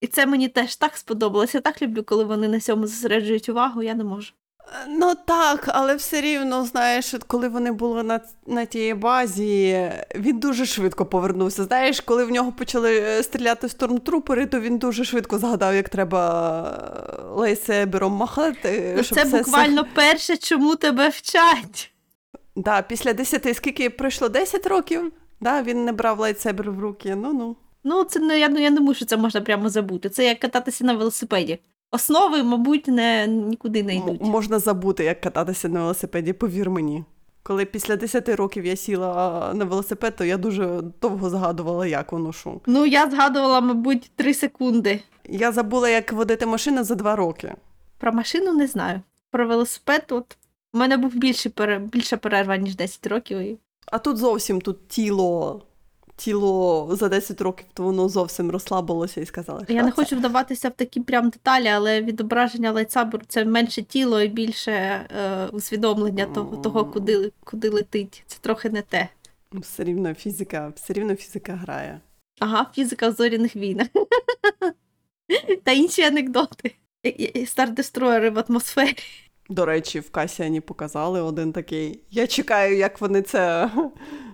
[0.00, 1.58] І це мені теж так сподобалося.
[1.58, 4.32] Я так люблю, коли вони на цьому зосереджують увагу, я не можу.
[4.88, 10.66] Ну так, але все рівно, знаєш, коли вони були на, на тій базі, він дуже
[10.66, 11.64] швидко повернувся.
[11.64, 16.62] Знаєш, коли в нього почали е, стріляти стормтрупери, то він дуже швидко згадав, як треба
[17.18, 18.94] е, лейсебером махати.
[18.96, 21.90] Ну, щоб це все- буквально перше, чому тебе вчать.
[22.56, 27.14] Да, після 10, скільки пройшло 10 років, да, він не брав лайтсебер в руки.
[27.16, 27.56] Ну ну.
[27.84, 30.08] Ну, це не я, ну, я не думаю, що це можна прямо забути.
[30.08, 31.58] Це як кататися на велосипеді.
[31.90, 34.20] Основи, мабуть, не, нікуди не М- йдуть.
[34.20, 37.04] можна забути, як кататися на велосипеді, повір мені.
[37.42, 42.32] Коли після 10 років я сіла на велосипед, то я дуже довго згадувала, як воно
[42.32, 42.60] що.
[42.66, 45.00] Ну, я згадувала, мабуть, три секунди.
[45.28, 47.54] Я забула, як водити машину за два роки.
[47.98, 49.00] Про машину не знаю.
[49.30, 50.36] Про велосипед, от
[50.74, 51.78] у мене був більший пере...
[51.78, 53.58] більша перерва, ніж 10 років.
[53.86, 55.62] А тут зовсім тут тіло.
[56.20, 60.16] Тіло за 10 років, то воно зовсім розслабилося і сказала, що Я не це- хочу
[60.16, 66.26] вдаватися в такі прям деталі, але відображення лайтсаберу це менше тіло і більше е, усвідомлення
[66.26, 68.24] того, того куди, куди летить.
[68.26, 69.08] Це трохи не те.
[69.52, 72.00] Все рівно фізика, все рівно фізика грає.
[72.40, 73.88] Ага, фізика в зоряних війнах.
[75.64, 76.74] Та інші анекдоти.
[77.46, 78.96] Стар-дестроєри в атмосфері.
[79.48, 82.00] До речі, в Касіані показали один такий.
[82.10, 83.70] Я чекаю, як вони це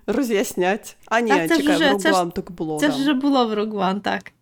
[0.06, 0.96] роз'яснять.
[1.06, 2.80] А ні, Так, це чекаю, вже- в ж- Руглан так було.
[2.80, 4.32] Це ж вже було в Rogue One, так.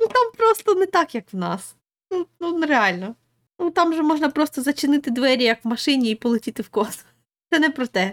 [0.00, 1.74] Ну там просто не так, як в нас.
[2.10, 3.14] Ну, ну нереально.
[3.58, 7.04] Ну там же можна просто зачинити двері, як в машині, і полетіти в космос.
[7.50, 8.12] Це не про те.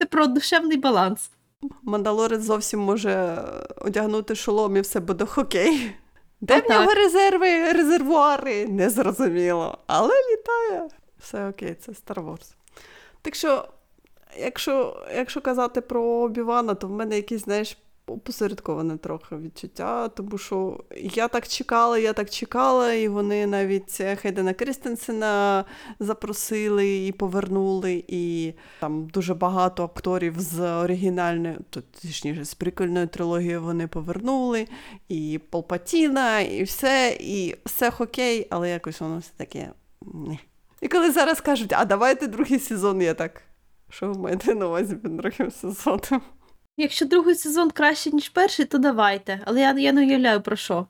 [0.00, 1.30] Це про душевний баланс.
[1.82, 3.42] Мандалорець зовсім може е,
[3.76, 5.92] одягнути шолом і все буде хокей.
[6.40, 8.66] Де в нього резерви, резервуари?
[8.66, 9.78] Незрозуміло.
[9.86, 10.88] Але літає.
[11.18, 12.54] Все окей, це Star Wars.
[13.22, 13.68] Так що,
[14.40, 20.84] якщо, якщо казати про Обівана, то в мене якісь, знаєш, опосередковане трохи відчуття, тому що
[20.96, 25.64] я так чекала, я так чекала, і вони навіть Хейдена Крістенсена
[26.00, 33.58] запросили і повернули, і там дуже багато акторів з оригінальної, то, точніше, з прикольної трилогії
[33.58, 34.66] вони повернули,
[35.08, 39.70] і Палпатіна, і все, і все окей, але якось воно все таке.
[40.80, 43.42] І коли зараз кажуть, а давайте другий сезон, я так.
[43.90, 46.22] Що ви маєте на увазі під другим сезоном?
[46.76, 49.40] Якщо другий сезон краще, ніж перший, то давайте.
[49.44, 50.86] Але я, я не уявляю про що.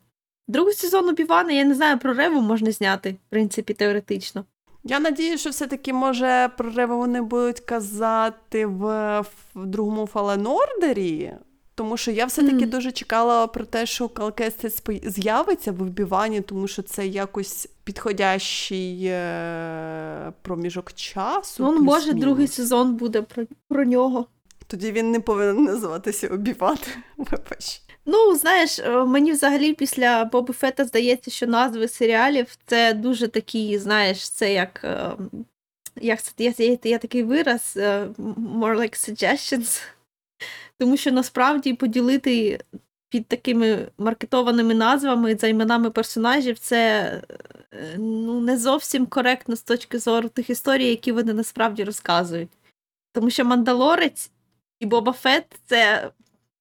[0.49, 4.45] Другий сезон Обівана, я не знаю, про Реву можна зняти, в принципі, теоретично.
[4.85, 9.21] Я надію, що все-таки може про Реву вони будуть казати в,
[9.55, 11.33] в другому Фаленордері,
[11.79, 12.71] тому що я все-таки Мгм.
[12.71, 20.33] дуже чекала про те, що Калкестець з'явиться в Обівані, тому що це якось підходящий е,
[20.43, 21.63] проміжок часу.
[21.65, 24.27] Ну, може, другий сезон буде про, про нього.
[24.67, 26.77] Тоді він не повинен називатися Обіван.
[27.17, 27.83] Вибач.
[28.07, 33.79] Ну, знаєш, е, мені взагалі після Боби Фета здається, що назви серіалів це дуже такі,
[33.79, 34.81] знаєш, це як.
[34.85, 35.11] е,
[36.01, 38.07] Як це є, є, є такий вираз е,
[38.39, 39.81] more like suggestions.
[40.79, 42.61] Тому що насправді поділити
[43.09, 47.03] під такими маркетованими назвами за іменами персонажів це
[47.73, 52.49] е, ну, не зовсім коректно з точки зору тих історій, які вони насправді розказують.
[53.13, 54.31] Тому що Мандалорець
[54.81, 56.11] і Боба Фет це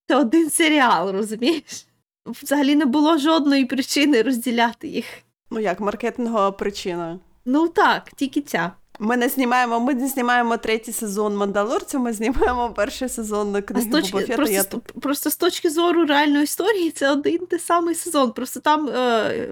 [0.07, 1.85] це один серіал, розумієш?
[2.25, 5.05] Взагалі не було жодної причини розділяти їх.
[5.51, 7.19] Ну як, маркетингова причина.
[7.45, 8.71] Ну так, тільки ця.
[8.99, 14.01] Ми не знімаємо, ми не знімаємо третій сезон Мандалорця, ми знімаємо перший сезон книги Боба
[14.01, 14.35] Фетта.
[14.35, 15.01] просто, Я...
[15.01, 18.31] просто з точки зору реальної історії це один той самий сезон.
[18.31, 19.49] Просто там е,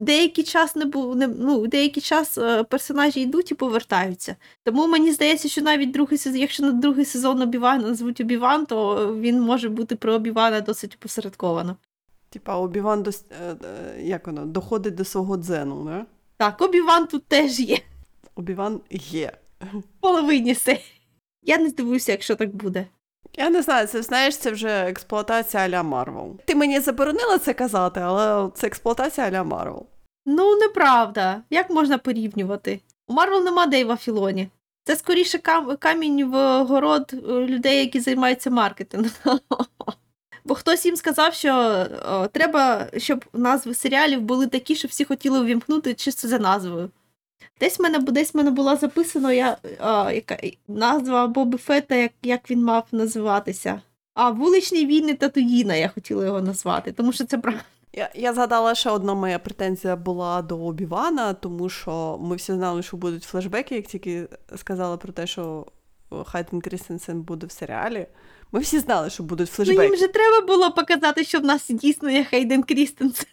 [0.00, 4.36] деякий час не був, не, ну, деякий час е, персонажі йдуть і повертаються.
[4.64, 9.08] Тому мені здається, що навіть другий сезон, якщо на другий сезон Обівана назвуть Обіван, то
[9.20, 11.76] він може бути про Обівана досить опосередковано.
[12.30, 13.10] Типа Обіван до...
[13.10, 16.06] е, е, як воно, доходить до свого дзену, не?
[16.36, 17.78] Так, Обіван тут теж є.
[18.34, 19.32] Обіван є.
[19.60, 21.00] в половині серії.
[21.42, 22.86] Я не здивуюся, якщо так буде.
[23.36, 26.36] Я не знаю, це знаєш, це вже експлуатація а-ля Марвел.
[26.44, 29.86] Ти мені заборонила це казати, але це експлуатація а-ля Марвел.
[30.26, 31.42] Ну, неправда.
[31.50, 32.80] Як можна порівнювати?
[33.08, 34.48] У Марвел нема Дейва Філоні.
[34.84, 39.10] Це скоріше кам- камінь в город е, людей, які займаються маркетингом.
[40.44, 45.40] Бо хтось їм сказав, що о, треба, щоб назви серіалів були такі, що всі хотіли
[45.40, 46.90] увімкнути чисто за назвою.
[47.60, 50.38] Десь в мене, десь в мене була записана я, а, яка,
[50.68, 53.80] назва Боби Фета, як, як він мав називатися.
[54.14, 57.60] А вуличні війни Татуїна я хотіла його назвати, тому що це правда.
[57.92, 62.82] Я, я згадала, що одна моя претензія була до Обівана, тому що ми всі знали,
[62.82, 65.66] що будуть флешбеки, як тільки сказали про те, що
[66.26, 68.06] Хайден Крістенсен буде в серіалі.
[68.52, 69.84] Ми всі знали, що будуть Ну флешбеки.
[69.84, 73.26] їм же треба було показати, що в нас дійсно є Хейден Крістенсен.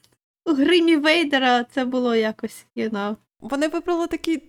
[0.46, 3.16] У гримі Вейдера це було якось, you know.
[3.42, 4.44] Вони вибрали такі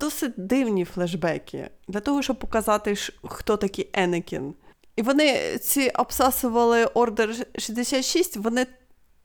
[0.00, 4.54] досить дивні флешбеки для того, щоб показати, хто такий Енекін.
[4.96, 8.66] І вони ці обсасували Ордер 66, вони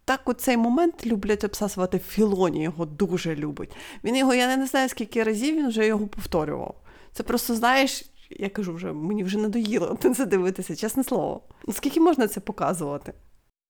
[0.05, 3.69] так у цей момент люблять обсасувати Філоні, його дуже любить.
[4.03, 6.75] Він його, я не знаю, скільки разів він вже його повторював.
[7.13, 11.43] Це просто, знаєш, я кажу вже, мені вже надоїло на це дивитися, чесне слово.
[11.73, 13.13] Скільки можна це показувати?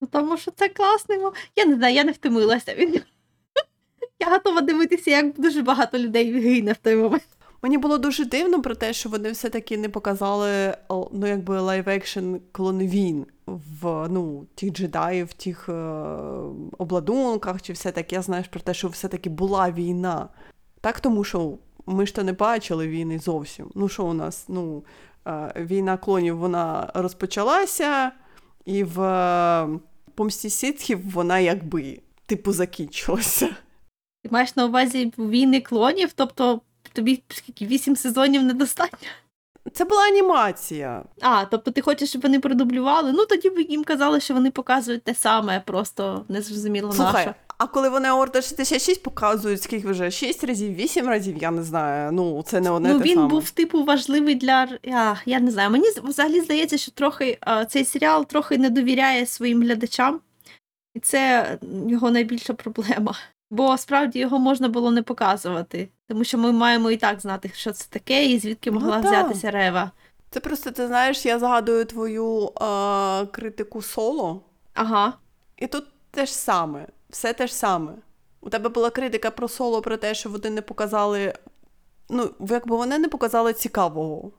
[0.02, 1.20] Ну, тому що це класний.
[1.56, 3.06] Я не знаю, я не втомилася нього.
[4.20, 7.28] Я готова дивитися, як дуже багато людей гине в той момент.
[7.62, 12.36] Мені було дуже дивно про те, що вони все-таки не показали о, ну, якби лайв-екшн
[12.52, 15.74] клон воїнів ну, тих джедаїв, в тих е,
[16.78, 20.30] обладунках, чи все таке, знаєш, про те, що все-таки була війна.
[20.82, 23.72] Так, тому що ми ж то не бачили війни зовсім.
[23.76, 24.46] Ну, що у нас?
[24.48, 24.84] Ну,
[25.28, 28.12] е, війна клонів вона розпочалася,
[28.66, 29.80] і в е,
[30.16, 33.50] помсті ситхів вона якби типу закінчилася.
[34.24, 36.62] Ти маєш на увазі війни клонів, тобто
[36.94, 39.08] тобі скільки вісім сезонів недостатньо.
[39.74, 41.04] Це була анімація.
[41.22, 43.12] А, тобто ти хочеш, щоб вони продублювали?
[43.12, 47.36] Ну тоді б їм казали, що вони показують те саме, просто незрозуміло Слухай, наше.
[47.58, 52.12] а коли вони Ордер 66 показують, скільки вже 6 разів, 8 разів, я не знаю.
[52.12, 53.28] Ну, це не одне Ну те він саме.
[53.28, 55.70] був типу важливий для я, я не знаю.
[55.70, 60.20] Мені взагалі здається, що трохи а, цей серіал трохи не довіряє своїм глядачам,
[60.96, 61.58] і це
[61.88, 63.16] його найбільша проблема.
[63.50, 67.72] Бо справді його можна було не показувати, тому що ми маємо і так знати, що
[67.72, 69.06] це таке, і звідки Ну, могла так.
[69.06, 69.92] взятися Рева.
[70.30, 74.42] Це просто, ти знаєш, я згадую твою е, критику соло,
[74.74, 75.14] Ага.
[75.58, 77.92] і тут те ж саме, все те ж саме.
[78.42, 81.34] У тебе була критика про соло, про те, що вони не показали.
[82.10, 84.32] Ну, якби вони не показали цікавого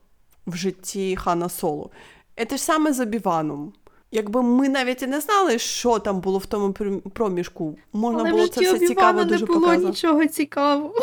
[0.47, 1.89] в житті Хана Соло.
[2.37, 3.73] І те ж саме з Обіваном.
[4.11, 6.73] Якби ми навіть і не знали, що там було в тому
[7.13, 9.83] проміжку, можна Але було це все цікаво Обівана не було показати.
[9.89, 10.93] нічого цікавого.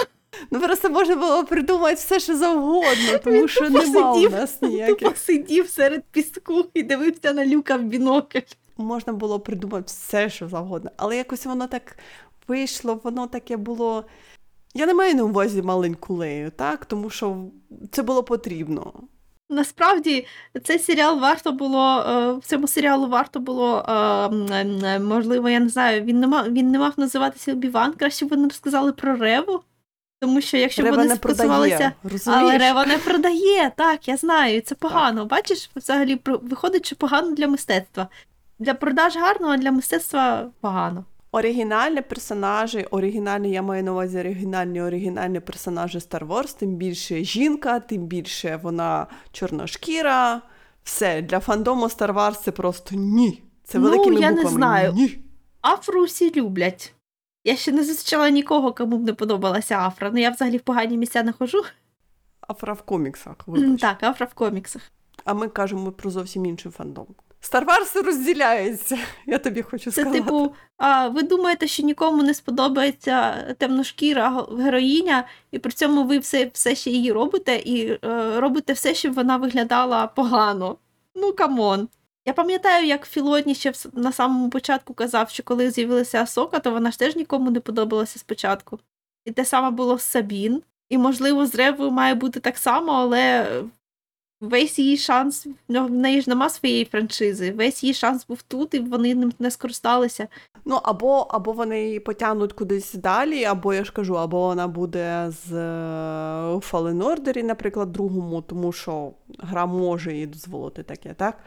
[0.51, 4.99] Ну просто можна було придумати все, що завгодно, тому Він що нема у нас ніяких.
[4.99, 8.39] Тупо сидів серед піску і дивився на люка в бінокль.
[8.77, 10.91] Можна було придумати все, що завгодно.
[10.97, 11.97] Але якось воно так
[12.49, 14.05] вийшло, воно таке було.
[14.75, 16.85] Я не маю на увазі маленьку лею, так?
[16.87, 17.37] Тому що
[17.91, 18.93] це було потрібно.
[19.51, 20.27] Насправді
[20.65, 23.93] цей серіал варто було е, в цьому серіалу варто було е,
[24.85, 26.03] е, можливо, я не знаю.
[26.03, 27.93] Він не мав він не мав називатися Обіван.
[27.93, 29.63] Краще б вони розказали про Реву.
[30.21, 31.93] Тому що якщо Рева вони не спосувалися,
[32.27, 33.73] але Рева не продає.
[33.77, 35.27] Так, я знаю, це погано.
[35.27, 38.09] Бачиш, взагалі виходить, що погано для мистецтва.
[38.59, 41.05] Для продаж гарно, а для мистецтва погано.
[41.37, 47.81] Оригінальні персонажі, оригінальні, я маю на увазі оригінальні оригінальні персонажі Star Wars, тим більше жінка,
[47.81, 50.43] тим більше вона чорношкіра.
[50.85, 53.43] Все, для фандому Star Wars це просто ні.
[53.65, 54.93] Це Ну, великими я не знаю.
[54.93, 55.19] Ні.
[55.63, 56.95] Афру всі люблять.
[57.45, 60.11] Я ще не зустрічала нікого, кому б не подобалася Афра.
[60.15, 61.63] Ну я взагалі в погані місця не хожу.
[62.49, 63.81] Афра в коміксах, вибач.
[63.81, 64.83] Так, Афра в коміксах.
[65.25, 67.07] А ми кажемо про зовсім інший фандом.
[67.53, 70.19] Star Wars розділяється, я тобі хочу сказати.
[70.19, 76.19] Це типу, а ви думаєте, що нікому не сподобається темношкіра героїня, і при цьому ви
[76.19, 80.77] все, все ще її робите, і е, робите все, щоб вона виглядала погано.
[81.15, 81.89] Ну come on.
[82.27, 86.91] Я пам'ятаю, як Філоні ще на самому початку казав, що коли з'явилася Асока, то вона
[86.91, 88.79] ж теж нікому не подобалася спочатку.
[89.25, 90.63] І те саме було з Сабін.
[90.89, 93.47] І, можливо, з Ревою має бути так само, але
[94.41, 97.53] весь її шанс, в неї ж нема своєї франшизи.
[97.53, 100.29] Весь її шанс був тут, і вони ним не скористалися.
[100.65, 105.31] Ну, або, або вони її потягнуть кудись далі, або я ж кажу, або вона буде
[105.31, 111.39] з е, Fallen Order, наприклад, другому, тому що гра може їй дозволити таке, так?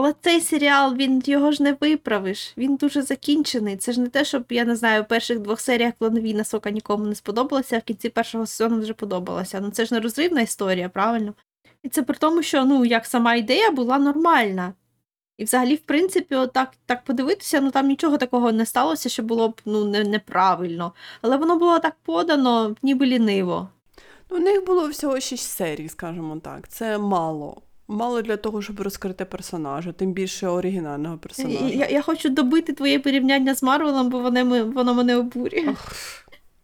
[0.00, 2.54] Але цей серіал він його ж не виправиш.
[2.56, 3.76] Він дуже закінчений.
[3.76, 7.06] Це ж не те, щоб я не знаю, в перших двох серіях клонові сока нікому
[7.06, 9.60] не сподобалася, а в кінці першого сезону вже подобалася.
[9.60, 11.34] Ну це ж не розривна історія, правильно?
[11.82, 14.72] І це при тому, що ну як сама ідея була нормальна.
[15.38, 19.48] І взагалі, в принципі, отак так подивитися, ну там нічого такого не сталося, що було
[19.48, 20.92] б ну не, неправильно.
[21.22, 23.68] Але воно було так подано, ніби ліниво.
[24.30, 26.68] Ну, у них було всього шість серій, скажімо так.
[26.68, 27.62] Це мало.
[27.88, 31.64] Мало для того, щоб розкрити персонажа, тим більше оригінального персонажа.
[31.68, 35.74] Я, я хочу добити твоє порівняння з Марвелом, бо вони, ми- воно мене обурює.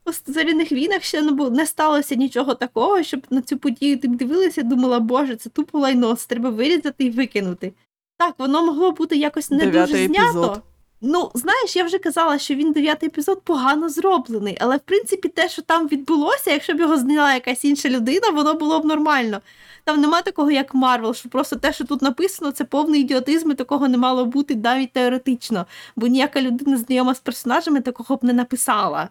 [0.07, 4.09] У зоряних війнах ще не було не сталося нічого такого, щоб на цю подію ти
[4.09, 7.73] дивилася і думала, боже, це тупо лайно, це треба вирізати і викинути.
[8.19, 10.25] Так, воно могло бути якось не Дев'ятий дуже знято.
[10.25, 10.63] епізод.
[11.01, 15.49] Ну, знаєш, я вже казала, що він дев'ятий епізод погано зроблений, але в принципі те,
[15.49, 19.41] що там відбулося, якщо б його зняла якась інша людина, воно було б нормально.
[19.85, 23.55] Там нема такого, як Марвел, що просто те, що тут написано, це повний ідіотизм, і
[23.55, 28.33] такого не мало бути навіть теоретично, бо ніяка людина знайома з персонажами такого б не
[28.33, 29.09] написала.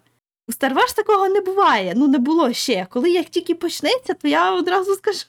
[0.48, 2.88] У Star Wars такого не буває, ну не було ще.
[2.89, 5.26] Коли як тільки почнеться, то я одразу скажу.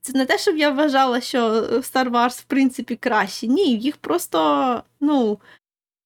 [0.00, 3.46] Це не те, щоб я вважала, що Star Wars, в принципі, краще.
[3.46, 5.40] Ні, їх просто, ну,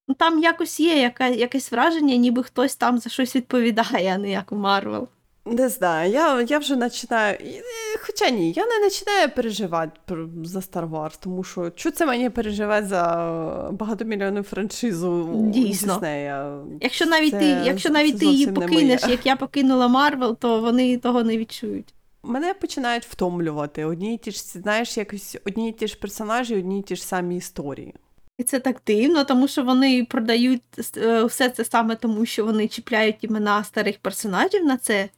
[0.09, 4.31] ну, там якось є яка, якесь враження, ніби хтось там за щось відповідає, а не
[4.31, 5.09] як у Марвел.
[5.51, 7.39] Не знаю, я, я вже починаю.
[8.07, 9.91] Хоча ні, я не починаю переживати
[10.45, 15.93] за Star Wars, тому що що це мені переживати за багатомільйонну франшизу Дійсно.
[15.93, 16.59] Диснея?
[16.81, 20.61] Якщо навіть Це- ти, якщо навіть це ти її покинеш, як я покинула Марвел, то
[20.61, 21.95] вони того не відчують.
[22.23, 23.85] Мене починають втомлювати.
[23.85, 27.05] Одні і ті ж, знаєш, якось одні і ті ж персонажі, одні і ті ж
[27.05, 27.95] самі історії.
[28.39, 30.63] І це так дивно, тому що вони продають
[30.97, 35.09] е, все це саме тому, що вони чіпляють імена старих персонажів на це.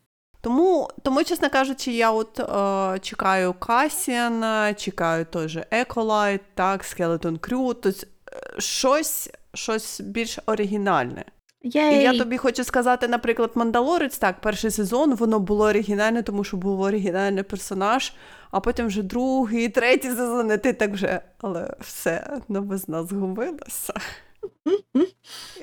[0.41, 7.38] Тому, тому, чесно кажучи, я от е, чекаю Касіана, чекаю той же Acolyte, так, Skeleton
[7.38, 11.24] Crew, тобто е, щось, щось більш оригінальне.
[11.62, 11.97] Єй.
[11.97, 16.57] І я тобі хочу сказати, наприклад, Мандалорець, так, перший сезон воно було оригінальне, тому що
[16.57, 18.12] був оригінальний персонаж,
[18.51, 23.95] а потім вже другий, третій сезон, і ти так вже, але все, новизна згубилася.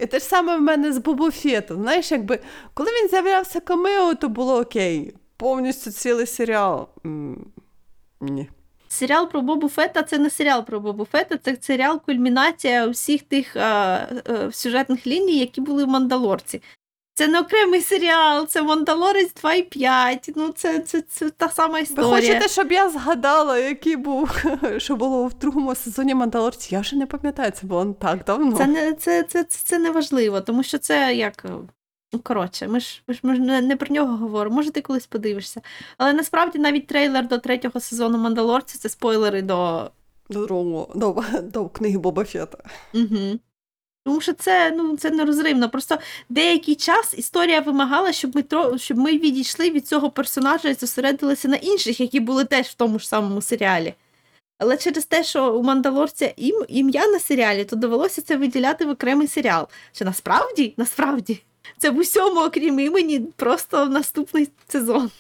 [0.01, 1.81] І те ж саме в мене з Бобофетом.
[1.81, 2.39] Знаєш, якби
[2.73, 5.13] коли він з'являвся камео, то було окей.
[5.37, 6.87] Повністю цілий серіал.
[8.21, 8.49] Ні.
[8.87, 13.55] Серіал про Бобу Фета це не серіал про Бобу Фета, це серіал кульмінація всіх тих
[13.55, 16.61] а, а, сюжетних ліній, які були в Мандалорці.
[17.17, 20.33] Це не окремий серіал, це Мандалорець 2,5.
[20.35, 22.09] Ну, це, це, це та сама історія.
[22.11, 24.43] Ви хочете, щоб я згадала, який був,
[24.77, 26.75] що було в другому сезоні Мандалорці?
[26.75, 28.57] Я вже не пам'ятаю, це було так давно.
[28.57, 31.45] Це не це, це, це, це не важливо, тому що це як.
[32.13, 34.55] Ну, коротше, ми ж, ми ж, ми ж не, не про нього говоримо.
[34.55, 35.61] Може, ти колись подивишся.
[35.97, 39.91] Але насправді навіть трейлер до третього сезону Мандалорці це спойлери до.
[40.29, 42.57] До другого, до, до книги Боба Фета.
[42.93, 43.39] Угу.
[44.07, 45.69] Тому що це, ну, це нерозривно.
[45.69, 45.97] Просто
[46.29, 48.77] деякий час історія вимагала, щоб ми, тро...
[48.77, 52.99] щоб ми відійшли від цього персонажа і зосередилися на інших, які були теж в тому
[52.99, 53.93] ж самому серіалі.
[54.59, 56.65] Але через те, що у Мандалорця ім...
[56.67, 59.67] ім'я на серіалі, то довелося це виділяти в окремий серіал.
[59.91, 61.41] Що насправді, насправді,
[61.77, 65.11] це в усьому, окрім імені, просто наступний сезон.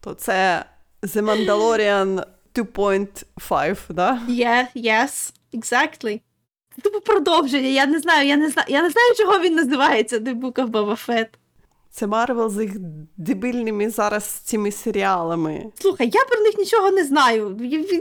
[0.00, 0.64] То це
[1.02, 2.24] The Mandalorian
[2.54, 4.20] 2.5, да?
[4.28, 6.20] Yeah, yes, exactly.
[6.82, 7.68] Тупо продовження.
[7.68, 10.66] Я не знаю, я не знаю, я не знаю, чого він називається The Book of
[10.66, 11.28] Boba Fett.
[11.90, 12.72] Це Марвел з їх
[13.16, 15.64] дебільними зараз цими серіалами.
[15.74, 17.56] Слухай, я про них нічого не знаю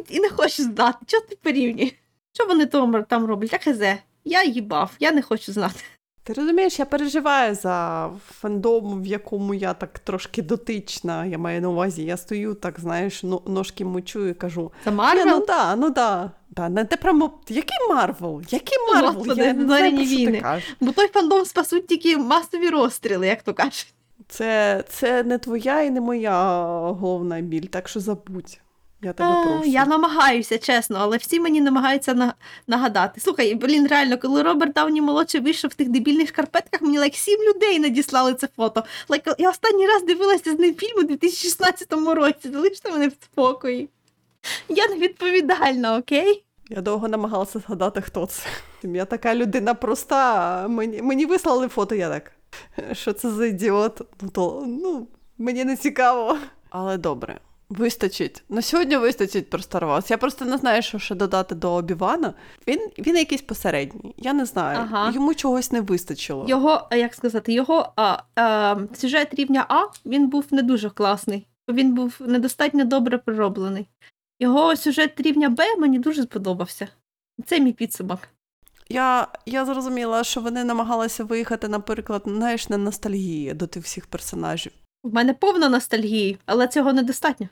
[0.09, 0.97] і, не хочу знати.
[1.05, 1.93] Чого ти порівнюєш?
[2.33, 3.53] Що вони там роблять?
[3.53, 3.97] Я хезе.
[4.25, 5.79] Я їбав, я не хочу знати.
[6.27, 8.09] Ти розумієш, я переживаю за
[8.41, 11.25] фандом, в якому я так трошки дотична.
[11.25, 15.25] Я маю на увазі, я стою так, знаєш, ножки мочу і кажу: «Це Марвел?
[15.27, 16.31] ну да, ну да.
[16.49, 17.31] Да, не те прямо.
[17.49, 18.41] Який Марвел?
[18.49, 19.13] Який Марвел?
[19.13, 20.75] Господи, я не знаю, що ти кажеш.
[20.79, 23.93] Бо той фандом спасуть тільки масові розстріли, як то кажуть.
[24.27, 26.59] Це, це не твоя і не моя
[26.89, 28.59] головна біль, так що забудь.
[29.01, 29.69] Я тебе А, прошу.
[29.69, 32.33] Я намагаюся, чесно, але всі мені намагаються на-
[32.67, 33.21] нагадати.
[33.21, 37.39] Слухай, блін, реально, коли Роберт Дауні молодший вийшов в тих дебільних шкарпетках, мені лайк сім
[37.41, 38.83] людей надіслали це фото.
[39.09, 42.49] Лайк, я останній раз дивилася з ним фільм у 2016 році.
[42.53, 43.89] Залиште мене в спокої.
[44.69, 46.43] Я невідповідальна, окей?
[46.69, 48.43] Я довго намагалася згадати, хто це.
[48.83, 50.67] Я така людина проста.
[50.67, 52.31] Мені, мені вислали фото, я так.
[52.95, 54.01] Що це за ідіот?
[54.21, 56.37] Ну, то, ну, мені не цікаво.
[56.69, 57.39] Але добре,
[57.69, 58.43] вистачить.
[58.49, 60.11] На сьогодні вистачить про Star Wars.
[60.11, 62.33] Я просто не знаю, що ще додати до Обівана.
[62.67, 64.15] Він, він якийсь посередній.
[64.17, 64.79] Я не знаю.
[64.81, 65.11] Ага.
[65.11, 66.45] Йому чогось не вистачило.
[66.47, 71.47] Його, як сказати, його а, а, сюжет рівня А він був не дуже класний.
[71.69, 73.87] Він був недостатньо добре пророблений.
[74.39, 76.87] Його сюжет рівня Б мені дуже сподобався.
[77.45, 78.19] Це мій підсумок.
[78.89, 84.71] Я, я зрозуміла, що вони намагалися виїхати, наприклад, знаєш, на ностальгії до тих всіх персонажів.
[85.07, 87.47] В мене повно ностальгії, але цього недостатньо.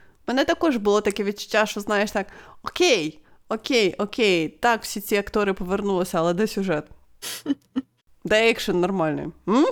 [0.00, 2.26] У мене також було таке відчуття, що знаєш так:
[2.62, 6.84] окей, окей, окей, так, всі ці актори повернулися, але де сюжет?
[8.24, 9.26] Де екшен нормальний?
[9.48, 9.66] М?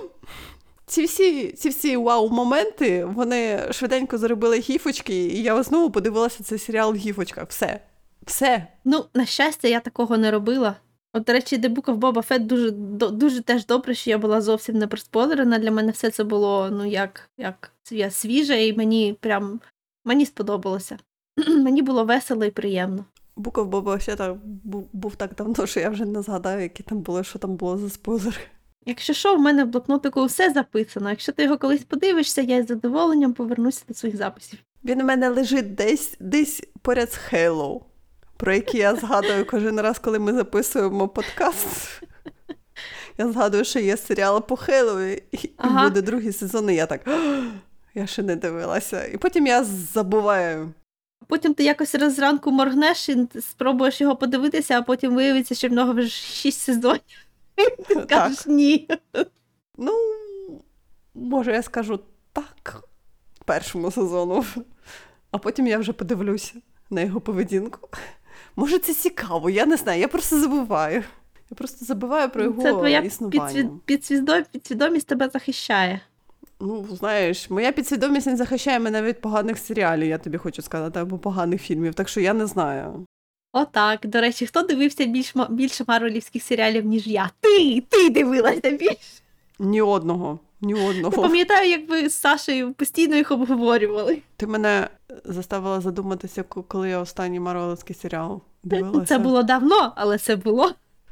[0.86, 6.92] Ці всі, ці всі вау-моменти, вони швиденько зробили гіфочки, і я знову подивилася цей серіал
[6.92, 7.48] в гіфочках.
[7.48, 7.80] Все.
[8.26, 8.66] Все.
[8.84, 10.76] Ну, на щастя, я такого не робила.
[11.16, 14.18] От, до речі, The Book of Boba Fett дуже, до- дуже теж добре, що я
[14.18, 15.58] була зовсім не проспойлерена.
[15.58, 17.70] Для мене все це було ну як, як
[18.10, 19.60] свіже, і мені прям
[20.04, 20.98] мені сподобалося.
[21.48, 23.04] мені було весело і приємно.
[23.36, 26.98] Буков Боба ще так був, був так давно, що я вже не згадаю, які там
[27.00, 28.36] були, що там було за спойлери.
[28.86, 31.10] Якщо що, в мене в блокнотику все записано.
[31.10, 34.58] Якщо ти його колись подивишся, я з задоволенням повернуся до своїх записів.
[34.84, 37.80] Він у мене лежить десь десь поряд з Halo,
[38.36, 42.02] про який я згадую кожен раз, коли ми записуємо подкаст.
[43.18, 45.84] Я згадую, що є серіал по Halo, і, Ага.
[45.84, 47.00] буде другий сезон, і я так.
[47.94, 49.06] Я ще не дивилася.
[49.06, 50.72] І потім я забуваю.
[51.26, 55.72] Потім ти якось раз зранку моргнеш і спробуєш його подивитися, а потім виявиться, що в
[55.72, 57.00] нього вже шість сезонів.
[57.88, 58.04] Ти Так.
[58.04, 58.88] скажеш ні.
[59.78, 59.92] Ну,
[61.14, 62.00] може, я скажу
[62.32, 62.84] так
[63.44, 64.44] першому сезону,
[65.30, 66.52] а потім я вже подивлюся
[66.90, 67.88] на його поведінку.
[68.56, 71.04] Може, це цікаво, я не знаю, я просто забуваю.
[71.50, 73.44] Я просто забуваю про його Це твоя існування.
[73.46, 73.70] підсвід...
[73.84, 74.44] підсвідом...
[74.52, 76.00] підсвідомість тебе захищає.
[76.60, 81.18] Ну, знаєш, моя підсвідомість не захищає мене від поганих серіалів, я тобі хочу сказати, або
[81.18, 83.06] поганих фільмів, так що я не знаю.
[83.52, 84.06] Отак.
[84.06, 85.34] До речі, хто дивився більш...
[85.50, 87.30] більше марвелівських серіалів, ніж я?
[87.40, 87.80] Ти!
[87.80, 88.98] Ти дивилася більше.
[89.58, 91.22] Ні одного, ні одного.
[91.22, 94.18] Пам'ятаю, як ви з Сашею постійно їх обговорювали.
[94.36, 94.88] Ти мене
[95.24, 99.06] заставила задуматися, коли я останній марвеловський серіал дивилася.
[99.06, 100.70] Це було давно, але це було.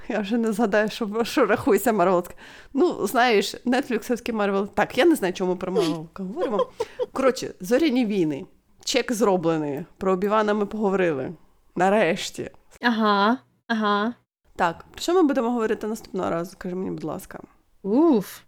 [0.08, 2.34] Я вже не згадаю, що, що рахується Марвелська.
[2.74, 4.68] Ну, знаєш, нетфліксовський Марвел.
[4.68, 6.66] Так, я не знаю, чому про Марвел говоримо.
[7.12, 8.46] Коротше, зоряні війни.
[8.84, 9.84] Check зроблений.
[9.98, 11.32] Про Обівана ми поговорили.
[11.76, 12.50] Нарешті.
[12.80, 14.14] Ага, ага.
[14.56, 16.50] Так, про що ми будемо говорити наступного разу?
[16.50, 17.40] Скажи мені, будь ласка.
[17.82, 18.40] Уф.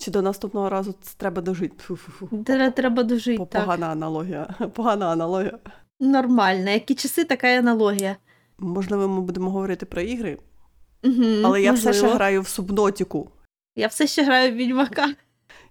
[0.00, 1.76] Чи до наступного разу це треба дожити?
[2.74, 3.38] Треба дожити.
[3.38, 3.80] По- Так.
[3.80, 4.48] Аналогія.
[4.74, 5.58] Погана аналогія.
[6.00, 6.70] Нормально.
[6.70, 8.16] Які часи, така й аналогія.
[8.58, 10.38] Можливо, ми будемо говорити про ігри,
[11.04, 13.30] Угу, але я все ще граю в субнотіку.
[13.76, 15.14] Я все ще граю в відьмака.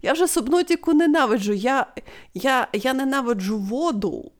[0.02, 1.54] Я вже субнотіку ненавиджу.
[1.54, 1.86] Я,
[2.34, 4.32] я, я ненавиджу воду.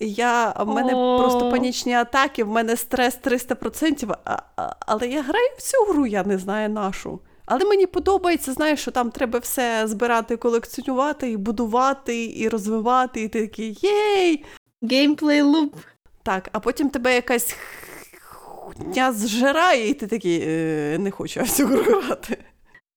[0.00, 1.18] Я, в мене О.
[1.18, 6.06] просто панічні атаки, в мене стрес 300%, а, а, але я граю в цю гру,
[6.06, 7.20] я не знаю нашу.
[7.52, 13.28] Але мені подобається, знаєш, що там треба все збирати, колекціонувати, і будувати, і розвивати, і
[13.28, 14.44] ти такий єй!
[14.82, 15.76] Геймплей луп.
[16.22, 17.56] Так, а потім тебе якась
[18.20, 22.38] хуйня зжирає, і ти такий е, не хочу гру грати.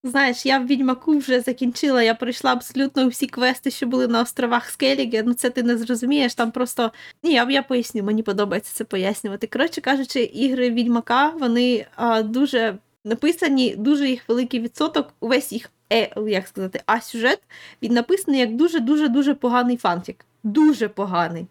[0.03, 2.03] Знаєш, я в відьмаку вже закінчила.
[2.03, 5.23] Я пройшла абсолютно всі квести, що були на островах Скеліге.
[5.23, 6.35] Ну це ти не зрозумієш.
[6.35, 6.91] Там просто
[7.23, 9.47] ні, я, я поясню, мені подобається це пояснювати.
[9.47, 15.13] Коротше кажучи, ігри відьмака вони а, дуже написані, дуже їх великий відсоток.
[15.19, 17.39] Увесь їх е, як сказати, а сюжет
[17.81, 20.25] він написаний як дуже дуже дуже поганий фанфік.
[20.43, 21.47] Дуже поганий.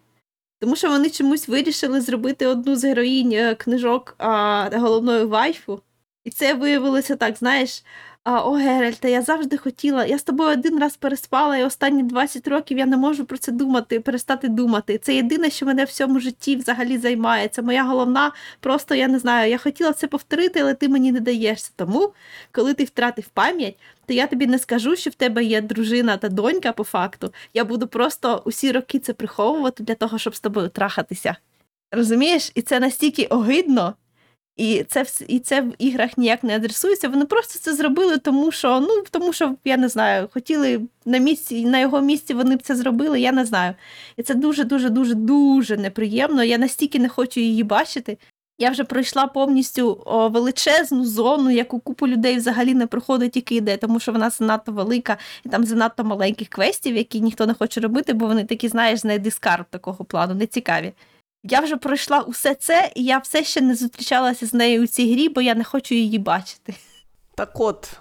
[0.61, 5.81] Тому що вони чомусь вирішили зробити одну з героїнь е, книжок а, головною вайфу.
[6.25, 7.85] І це виявилося так, знаєш.
[8.25, 10.07] А, о, Геральта, я завжди хотіла.
[10.07, 13.53] Я з тобою один раз переспала, і останні 20 років я не можу про це
[13.53, 14.99] думати, перестати думати.
[14.99, 17.49] Це єдине, що мене в всьому житті взагалі займає.
[17.49, 19.51] Це моя головна, просто я не знаю.
[19.51, 21.71] Я хотіла це повторити, але ти мені не даєшся.
[21.77, 22.13] Тому,
[22.53, 26.29] коли ти втратив пам'ять, то я тобі не скажу, що в тебе є дружина та
[26.29, 27.33] донька по факту.
[27.55, 31.37] Я буду просто усі роки це приховувати для того, щоб з тобою трахатися.
[31.93, 32.53] Розумієш?
[32.55, 33.95] І це настільки огидно.
[34.57, 37.09] І це і це в іграх ніяк не адресується.
[37.09, 41.65] Вони просто це зробили, тому що ну тому, що я не знаю, хотіли на місці,
[41.65, 43.21] на його місці вони б це зробили.
[43.21, 43.75] Я не знаю.
[44.17, 46.45] І це дуже, дуже, дуже, дуже неприємно.
[46.45, 48.19] Я настільки не хочу її бачити.
[48.59, 53.77] Я вже пройшла повністю о, величезну зону, яку купу людей взагалі не проходить, тільки йде,
[53.77, 58.13] тому що вона занадто велика і там занадто маленьких квестів, які ніхто не хоче робити,
[58.13, 60.93] бо вони такі, знаєш, знайди скарб такого плану, не цікаві.
[61.43, 65.13] Я вже пройшла усе це, і я все ще не зустрічалася з нею у цій
[65.13, 66.75] грі, бо я не хочу її бачити.
[67.35, 67.93] Так от,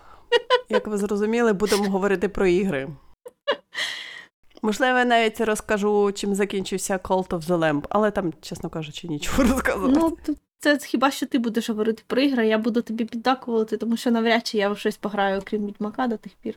[0.69, 2.89] як ви зрозуміли, будемо говорити про ігри.
[4.61, 9.43] Можливо, я навіть розкажу, чим закінчився Cult of the Lamb, але там, чесно кажучи, нічого
[9.53, 9.99] розказувати.
[10.27, 14.11] Ну, це хіба що ти будеш говорити про ігри, я буду тобі піддакувати, тому що
[14.11, 16.55] навряд чи я в щось пограю, окрім відьмака до тих пір.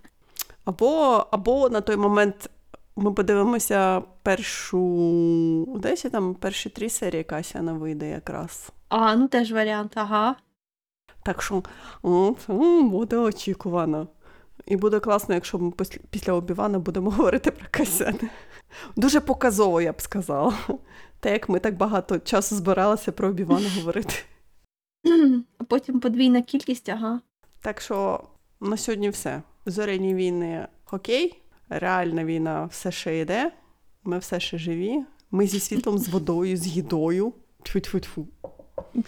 [0.65, 2.51] Або, або на той момент
[2.97, 5.79] ми подивимося першу.
[5.83, 8.71] Десь там перші три серії Касяна вийде якраз.
[8.89, 10.37] А, ну теж варіант, ага.
[11.23, 11.63] Так що
[12.03, 14.09] от, м, буде очікувано.
[14.67, 18.19] І буде класно, якщо ми після, після Обівана будемо говорити про Касяна.
[18.97, 20.55] Дуже показово, я б сказала.
[21.21, 24.15] Те, як ми так багато часу збиралися про Обівана говорити.
[25.59, 27.21] А потім подвійна кількість, ага.
[27.61, 28.21] Так що
[28.61, 29.43] на сьогодні все.
[29.67, 33.53] Зоряні війни окей, реальна війна все ще йде,
[34.05, 35.05] ми все ще живі.
[35.31, 37.33] Ми зі світлом, з водою, з їдою.
[37.63, 38.27] Тьфу-тьфу-тьфу.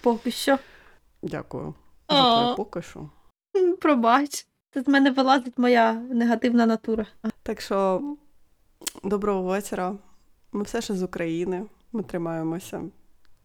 [0.01, 0.59] Поки що.
[1.23, 1.75] Дякую.
[2.09, 3.11] За поки що.
[3.81, 4.47] Пробач.
[4.75, 7.07] Це з мене вилазить моя негативна натура.
[7.43, 8.03] Так що
[9.05, 9.95] доброго вечора.
[10.53, 11.67] Ми все ще з України.
[11.93, 12.83] Ми тримаємося.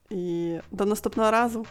[0.10, 1.66] І до наступного разу.